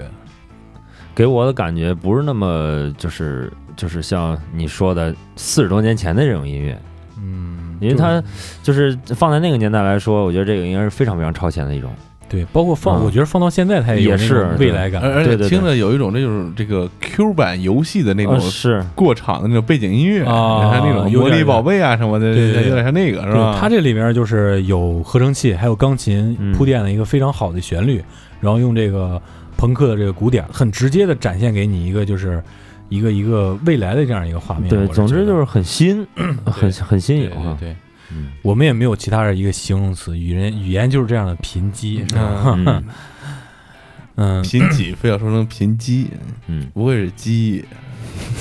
[1.14, 6.76] 给我的感觉不是那么就是就是像你说的四十多年前的这种音乐，
[7.18, 8.20] 嗯，因为它
[8.64, 11.88] 就是放在那个年代来说，我觉得这个应该是非常非常超前的一种。
[12.28, 15.01] 对，包括放，嗯我觉得放到现在它有也那种是未来感。
[15.01, 23.58] 而而且对对对听着有一种这种这个 Q 版游戏的那种呃是过场的那种背景音乐，啊像那种魔力宝贝啊什么的，对对对有点像那个是，吧？
[23.61, 28.02] 它这里面就是有合成器，还有钢琴嗯铺垫了一个非常好的旋律，
[28.40, 29.20] 然后用这个
[29.56, 32.42] 朋克的这个鼓点，很直接的展现给你一个就是
[32.88, 34.68] 一个一个未来的这样一个画面。
[34.68, 36.06] 对，总之就是很新，
[36.44, 37.56] 很很新颖啊。
[37.61, 37.76] 对对，
[38.12, 41.98] 嗯我们也没有其他的一个形容词，语言语言就是这样的贫瘠。
[42.08, 42.82] 是吧嗯
[44.16, 46.06] 嗯贫瘠非要说成贫瘠，
[46.46, 47.64] 嗯不会是鸡，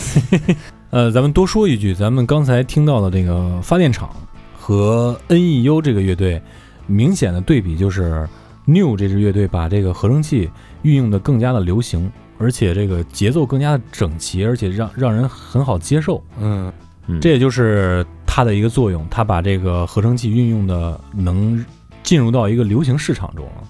[0.91, 4.09] 呃，咱们多说一句，咱们刚才听到的这个发电厂
[4.57, 6.41] 和 NEU 这个乐队，
[6.87, 8.27] 明显的对比就是
[8.65, 10.49] New 这支乐队把这个合成器
[10.81, 16.23] 运用的更加的流行，而且这个节奏更加的整齐，而且让让人很好接受。
[16.39, 16.71] 嗯
[17.07, 21.63] 嗯，这也就是它的一个作用，它把这个合成器运用的能
[22.03, 23.63] 进入到一个流行市场中了。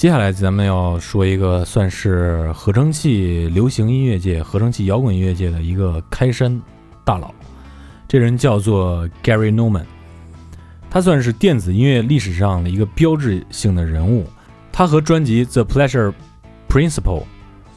[0.00, 6.58] 接下来咱们要说一个算是合成器流行音乐界、合成器摇滚音乐界的一个开山
[7.04, 7.34] 大佬，
[8.08, 9.84] 这人叫做 Gary Newman，
[10.88, 14.24] 他算是电子音乐历史上的一个标志性的人物。
[14.72, 16.14] 他和专辑《The Pleasure
[16.66, 17.20] Principle》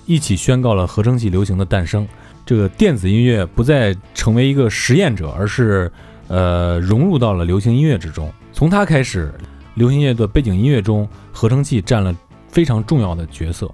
[0.06, 2.08] 一起宣告了合成器流行的诞生。
[2.46, 5.92] 这个电子音乐不再成为一个实验者，而是
[6.30, 8.32] 呃融入到了流行音乐之中。
[8.54, 9.34] 从他开始，
[9.76, 12.16] 流行音乐的背景音乐中，合成器占了
[12.48, 13.70] 非常重要的角色。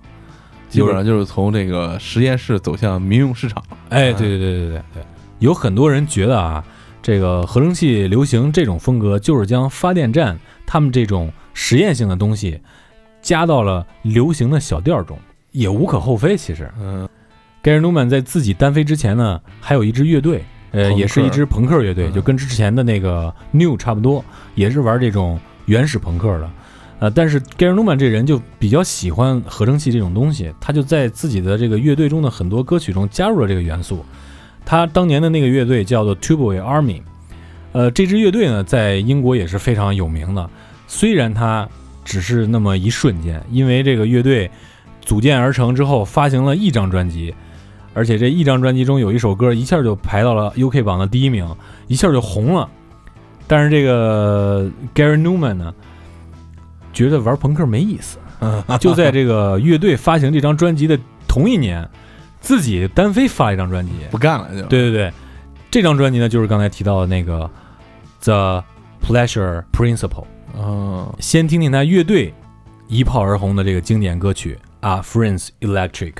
[0.69, 3.63] 基本上就是从这个实验室走向民用市场。
[3.89, 5.03] 哎，对对对对对对，
[5.39, 6.63] 有很多人觉得啊，
[7.01, 12.61] 这个合成器流行这种风格，就是将发电站他们这种实验性的东西
[13.19, 15.17] 加到了流行的小调中，
[15.51, 16.37] 也无可厚非。
[16.37, 17.09] 其实，嗯，
[17.63, 24.23] 盖尔努曼在自己单飞之前呢，还有一支乐队，呃，也是一支朋克乐队，嗯就跟之前的那个 New 差不多，
[24.53, 25.39] 也是玩这种
[25.69, 26.49] 原始朋克的。
[26.99, 34.03] 呃，但是盖尔努曼这人就比较喜欢合成器这种东西，他就在自己的这个乐队中的很多歌曲中加入了这个元素。
[34.65, 37.01] 他当年的那个乐队叫做 Tubeway Army，
[37.71, 40.49] 呃，这支乐队呢在英国也是非常有名的。
[40.87, 41.69] 虽然它
[42.03, 44.51] 只是那么一瞬间，因为这个乐队
[44.99, 47.33] 组建而成之后，发行了一张专辑，
[47.93, 51.47] 而且这一张专辑中有一首歌一下就排到了 UK 榜的第一名，
[51.87, 52.69] 一下就红了。
[53.49, 55.73] 但是这个 Gary Newman 呢，
[56.93, 58.19] 觉得玩朋克没意思，
[58.79, 60.97] 就在这个乐队发行这张专辑的
[61.27, 61.89] 同一年，
[62.39, 63.91] 自己单飞发了一张专辑。
[64.11, 64.61] 不干了就。
[64.67, 65.13] 对对对，
[65.71, 67.49] 这张专辑呢，就是刚才提到的那个
[68.21, 68.63] The
[69.03, 70.27] Pleasure Principle。
[70.55, 72.31] 嗯，先听听他乐队
[72.87, 76.13] 一炮而红的这个经典歌曲《啊 Friends Electric》。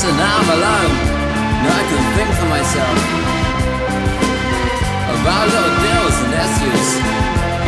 [0.00, 0.96] So now I'm alone.
[1.60, 2.96] Now I can think for myself
[5.12, 6.88] about little deals and issues,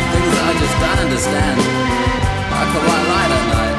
[0.09, 1.57] things that I just don't understand.
[1.61, 3.77] I can white light at night,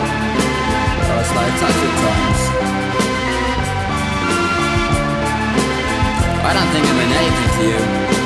[1.02, 2.42] or a slow touch at times.
[6.46, 8.23] I don't think I mean anything to you.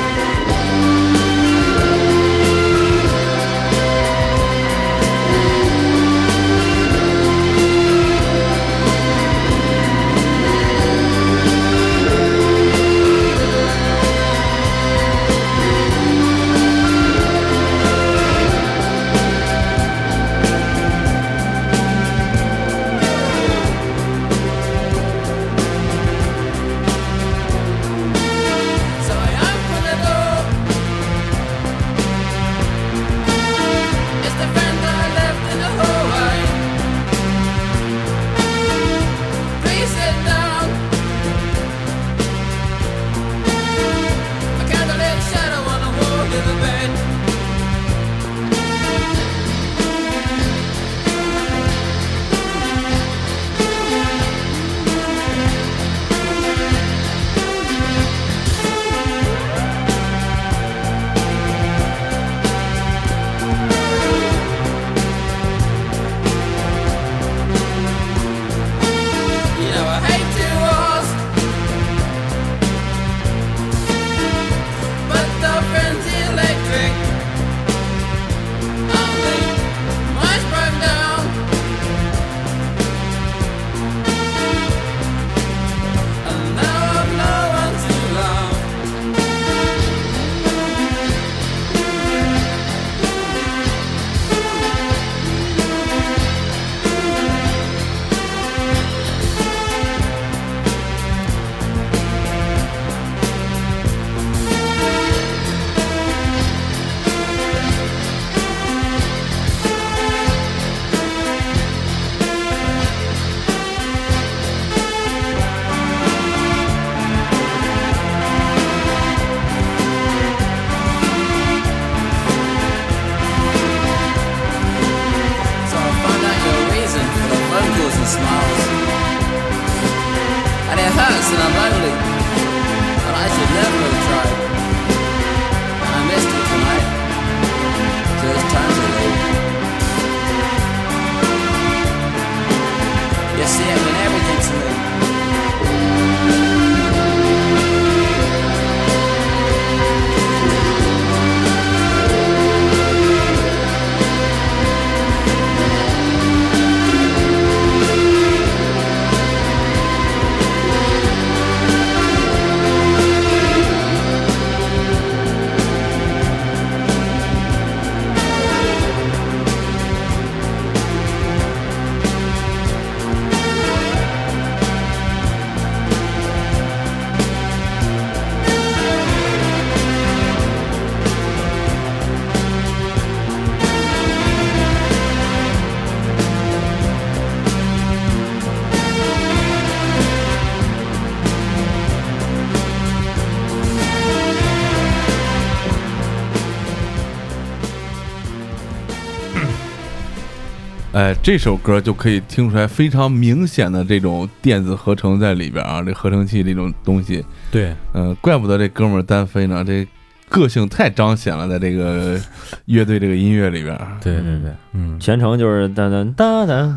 [200.99, 209.87] 哎，这首歌就可以听出来非常明显的这种电子合成在里边啊，这合成器这种东西，对，嗯、怪不得这哥们儿单飞呢，这
[210.27, 212.19] 个性太彰显了，在这个
[212.65, 213.79] 乐队这个音乐里边。
[214.01, 214.99] 对对对，嗯。
[214.99, 216.75] 全程就是哒哒哒哒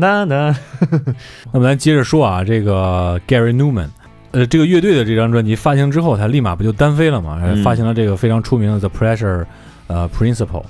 [0.00, 0.56] 哒哒，
[1.54, 3.86] 那么咱接着说啊，这个 Gary Newman，
[4.32, 7.40] 呃，这个乐队的这张专辑发行之后，他立马不就单飞了嘛？
[7.44, 9.44] 嗯发行了这个非常出名的 The Pressure，
[9.86, 10.64] 呃，Principle。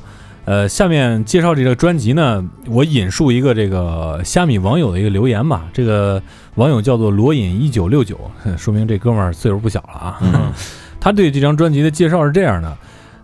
[0.51, 5.69] 呃，下面介绍这个专辑呢，我引述一个这个虾米网友的一个留言吧。
[5.73, 6.21] 这个
[6.57, 8.19] 网友叫做罗隐一九六九，
[8.59, 10.19] 说明这哥们儿岁数不小了啊。
[10.23, 10.53] 嗯
[10.99, 12.77] 他对这张专辑的介绍是这样的：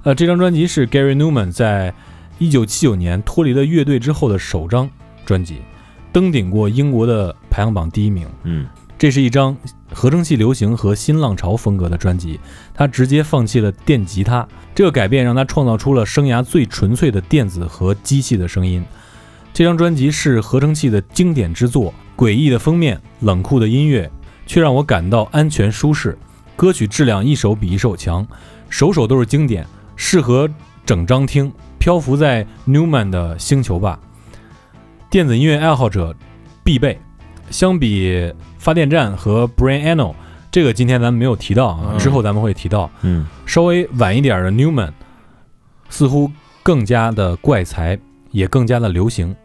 [0.05, 1.93] 呃，这张专辑是 Gary Newman 在
[2.39, 4.89] 一九七九年脱离了乐队之后的首张
[5.25, 5.57] 专辑，
[6.13, 8.29] 登顶过英国的排行榜第一名。
[8.45, 8.69] 嗯
[8.99, 9.57] 这是一张
[9.93, 12.41] 合成器流行和新浪潮风格的专辑，
[12.75, 18.85] 他直接放弃了电吉他，这个改变让他创造出了生涯最纯粹的电子和机器的声音。
[19.53, 24.11] 这张专辑是合成器的经典之作，诡异的封面，冷酷的音乐，
[24.47, 26.17] 却让我感到安全舒适。
[26.57, 28.27] 歌曲质量一首比一首强，
[28.71, 30.49] 首首都是经典，适合
[30.85, 31.53] 整张听。
[31.79, 34.01] 漂浮在 Newman 的星球吧，
[35.09, 36.17] 电子音乐爱好者
[36.65, 36.99] 必备。
[37.49, 38.33] 相比
[38.67, 40.13] 发电站和 Brain Ano，
[40.51, 42.91] 这个今天咱们没有提到啊，嗯之后咱们会提到。
[43.03, 44.91] 嗯稍微晚一点的 Newman，
[45.89, 46.29] 似乎
[46.65, 47.97] 更加的怪才，
[48.33, 49.37] 也更加的流行。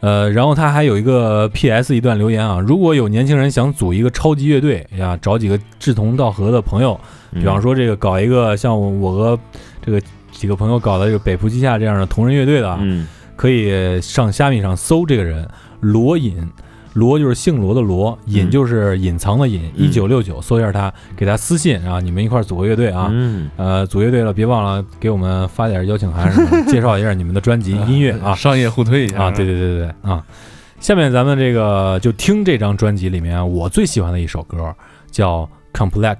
[0.00, 1.94] 呃，然后他还有一个 P.S.
[1.94, 6.98] 一段留言啊，如果有年轻人想组一个超级乐队呀，找几个志同道合的朋友，
[7.34, 9.38] 比方说这个搞一个像我和
[9.84, 10.00] 这个
[10.32, 15.46] 几个朋友搞的这个北浦机下这样的同人乐队的啊，嗯可以上虾米上搜这个人
[15.80, 16.38] 罗隐，
[16.94, 23.08] 罗就是姓罗的罗，隐嗯就是隐藏的隐，嗯一九六九，搜一下他，给他私信啊，你们一块儿组个乐队啊。
[23.12, 30.24] 嗯呃，组乐队了，别忘了给我们发点邀请函什么的， 介绍一下你们的专辑音乐啊商业互推一下啊，对对对对对啊。
[30.80, 34.74] 下面咱们这个就听这张专辑里面我最喜欢的一首歌，
[35.10, 36.16] 叫《Complex》。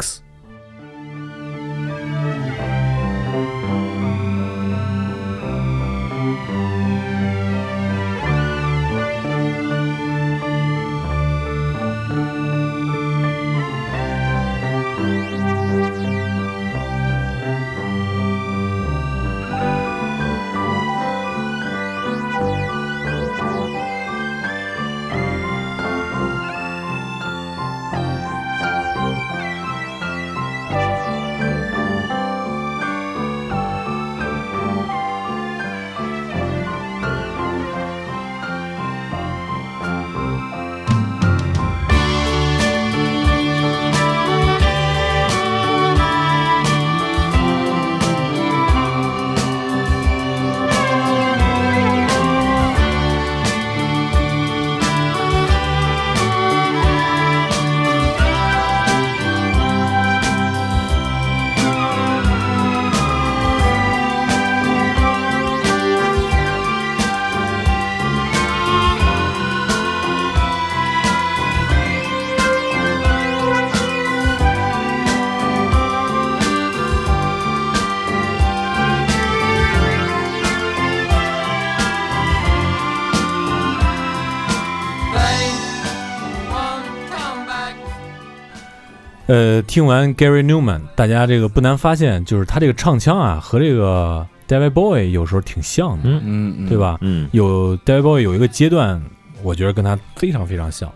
[89.30, 96.76] 呃，听完 Gary Newman，大家这个不难发现，就是他这个唱腔啊，和这个 David Bowie 有时候挺像的，嗯嗯嗯，对？
[96.76, 96.98] 吧？
[97.00, 99.00] 嗯有 David Bowie 有一个阶段，
[99.44, 100.90] 我觉得跟他非常非常像，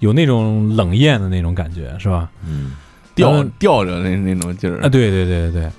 [0.00, 2.28] 有那种冷艳的那种感觉，是吧？
[2.46, 2.72] 嗯
[3.14, 5.70] 吊吊着那那种劲儿啊，对对对对对。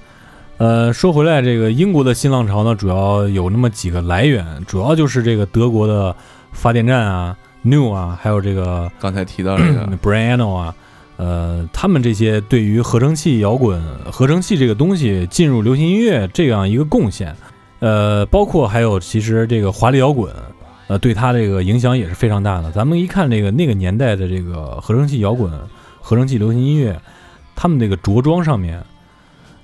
[0.57, 6.15] 呃，说回来，这个英国的新浪潮呢，主要有那么几个来源，主要就是这个德国的
[6.51, 10.73] 发电站啊、New 啊，还有这个刚才提到这个 Brian Eno 啊，
[11.17, 17.33] 呃，他们这些对于合成器摇滚、合成器这个东西进入流行音乐这样一个贡献，
[17.79, 20.29] 呃，包括还有其实这个华丽摇滚，
[20.87, 22.69] 呃，对它这个影响也是非常大的。
[22.71, 25.49] 咱们一看这个那个年代的这个合成器摇滚、
[26.01, 26.99] 合成器流行音乐，
[27.55, 28.83] 他们那个着装上面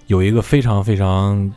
[0.07, 1.51] 有一个非常非常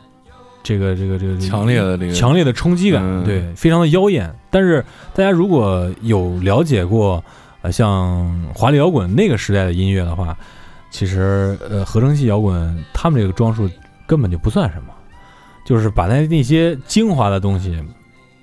[0.61, 4.29] 这个这个这个强烈的这个强烈的冲击感，嗯对，非常的妖艳。
[4.49, 4.83] 但是
[5.13, 7.23] 大家如果有了解过，
[7.65, 10.37] 呃，像华丽摇滚那个时代的音乐的话，
[10.91, 13.67] 其实呃，合成器摇滚他们这个装束
[14.05, 14.93] 根本就不算什么，
[15.65, 17.83] 就是把那那些精华的东西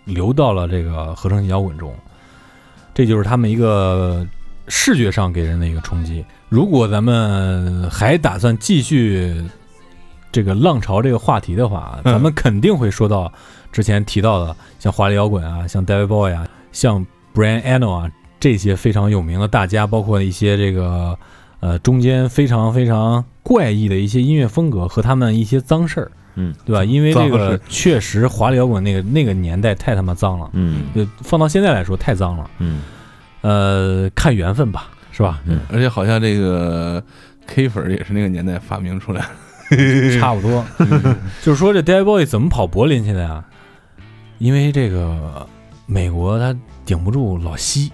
[0.04, 1.94] 留到了这个合成器摇滚中，
[2.92, 4.26] 这就是他们一个
[4.66, 6.24] 视觉上给人的一个冲击。
[6.48, 9.40] 如果咱们还打算继续
[10.32, 13.32] 这个浪潮这个话题的话，嗯咱们肯定会说到
[13.70, 18.10] 之前提到的，像华丽摇滚啊，像 David Bowie 啊，像 Brian Eno 啊
[18.42, 21.16] 这些非常有名的大家，包括一些这个
[21.60, 26.84] 呃中间非常非常怪异的一些音乐风格和他们一些脏事儿，嗯，对吧？
[26.84, 32.50] 因为这个确实华丽摇滚那个那个年代太他妈脏了，嗯就放到现在来说太脏了。
[32.58, 32.82] 嗯
[33.42, 35.40] 呃，看缘分吧，是吧？
[35.46, 37.00] 嗯而且好像这个
[37.46, 39.28] K 粉也是那个年代发明出来的。
[40.18, 40.64] 差不多。
[41.42, 43.44] 就是说这 David Bowie 怎么跑柏林去的呀？
[44.38, 45.46] 因为这个
[45.86, 46.52] 美国他
[46.84, 47.90] 顶不住老西，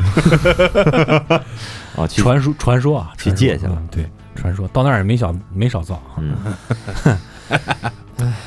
[1.96, 3.76] 哦，去传说传说啊，去借去了。
[3.76, 4.66] 嗯对，传说。
[4.68, 6.00] 到那儿也没少没少造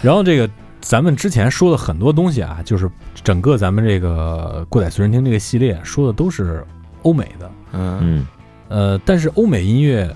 [0.02, 0.50] 然后这个
[0.82, 2.90] 咱们之前说的很多东西啊，就是
[3.24, 6.66] 整个咱们这个过载随身听这个系列说的都是
[7.04, 8.00] 欧美的，嗯。
[8.02, 8.28] 嗯。
[8.68, 10.14] 呃，但是欧美音乐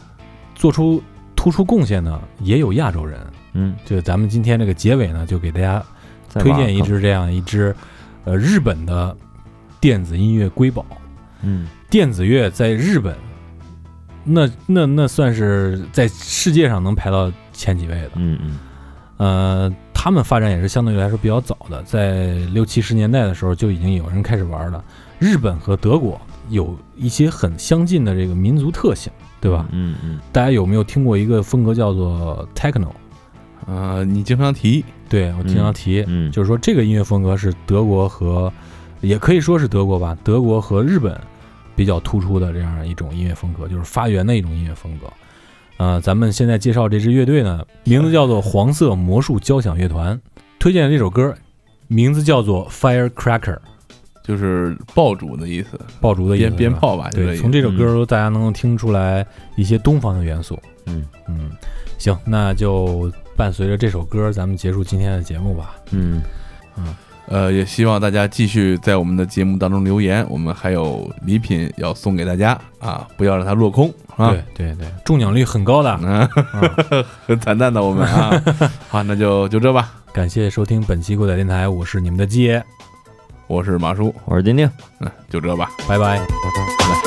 [0.55, 1.01] 做出
[1.36, 3.19] 突出贡献呢，也有亚洲人。
[3.53, 5.84] 嗯，就咱们今天这个结尾呢，就给大家
[6.34, 7.75] 推荐一支这样一支，
[8.25, 9.15] 呃，日本的
[9.80, 10.84] 电子音乐瑰宝。
[11.42, 13.16] 嗯电子乐在日本，
[14.24, 18.12] 那那那算是在世界上能排到前几位的。
[18.16, 18.60] 嗯嗯
[19.18, 24.84] 呃，他们发展也是相对来说比较早的，在六七十年代的时候就已经有人开始玩了。
[25.18, 29.12] 日本和德国有一些很相近的这个民族特性，
[29.42, 29.68] 对吧？
[29.72, 32.92] 嗯嗯大家有没有听过一个风格叫做 techno？
[33.68, 38.52] 啊，你经常提，对我经常提，嗯，就是说这个音乐风格是德国和，
[39.02, 41.20] 也可以说是德国吧，德国和日本
[41.76, 45.08] 比较突出的这样一种音乐风格，就是发源的一种音乐风格。
[45.78, 50.20] 呃，咱们现在介绍这支乐队呢，名字叫做黄色魔术交响乐团，
[50.60, 51.34] 推荐的这首歌
[51.88, 53.58] 名字叫做 Firecracker，
[54.22, 59.26] 就是爆竹的意思，爆竹的意思鞭鞭炮吧，对，从这首歌大家能够听出来
[59.56, 60.60] 一些东方的元素。
[60.86, 61.52] 嗯嗯，
[61.97, 65.76] 行，那就伴随着这首歌，咱们结束今天的节目吧。
[65.91, 66.22] 嗯
[66.76, 66.93] 嗯
[67.32, 74.32] 呃，也希望大家继续在我们的节目当中留言，我们还有礼品要送给大家啊，不要让它落空啊。
[74.32, 75.99] 对对对，中奖率很高的。
[76.01, 76.27] 嗯，
[76.91, 78.32] 嗯很惨淡的我们啊。
[78.89, 79.93] 好，那就就这吧。
[80.11, 82.63] 感谢收听本期过载电台，我是你们的鸡爷，
[83.45, 84.67] 我是马叔，我是丁丁。
[84.99, 85.69] 嗯，就这吧。
[85.88, 86.17] 拜拜。
[86.17, 86.99] 拜拜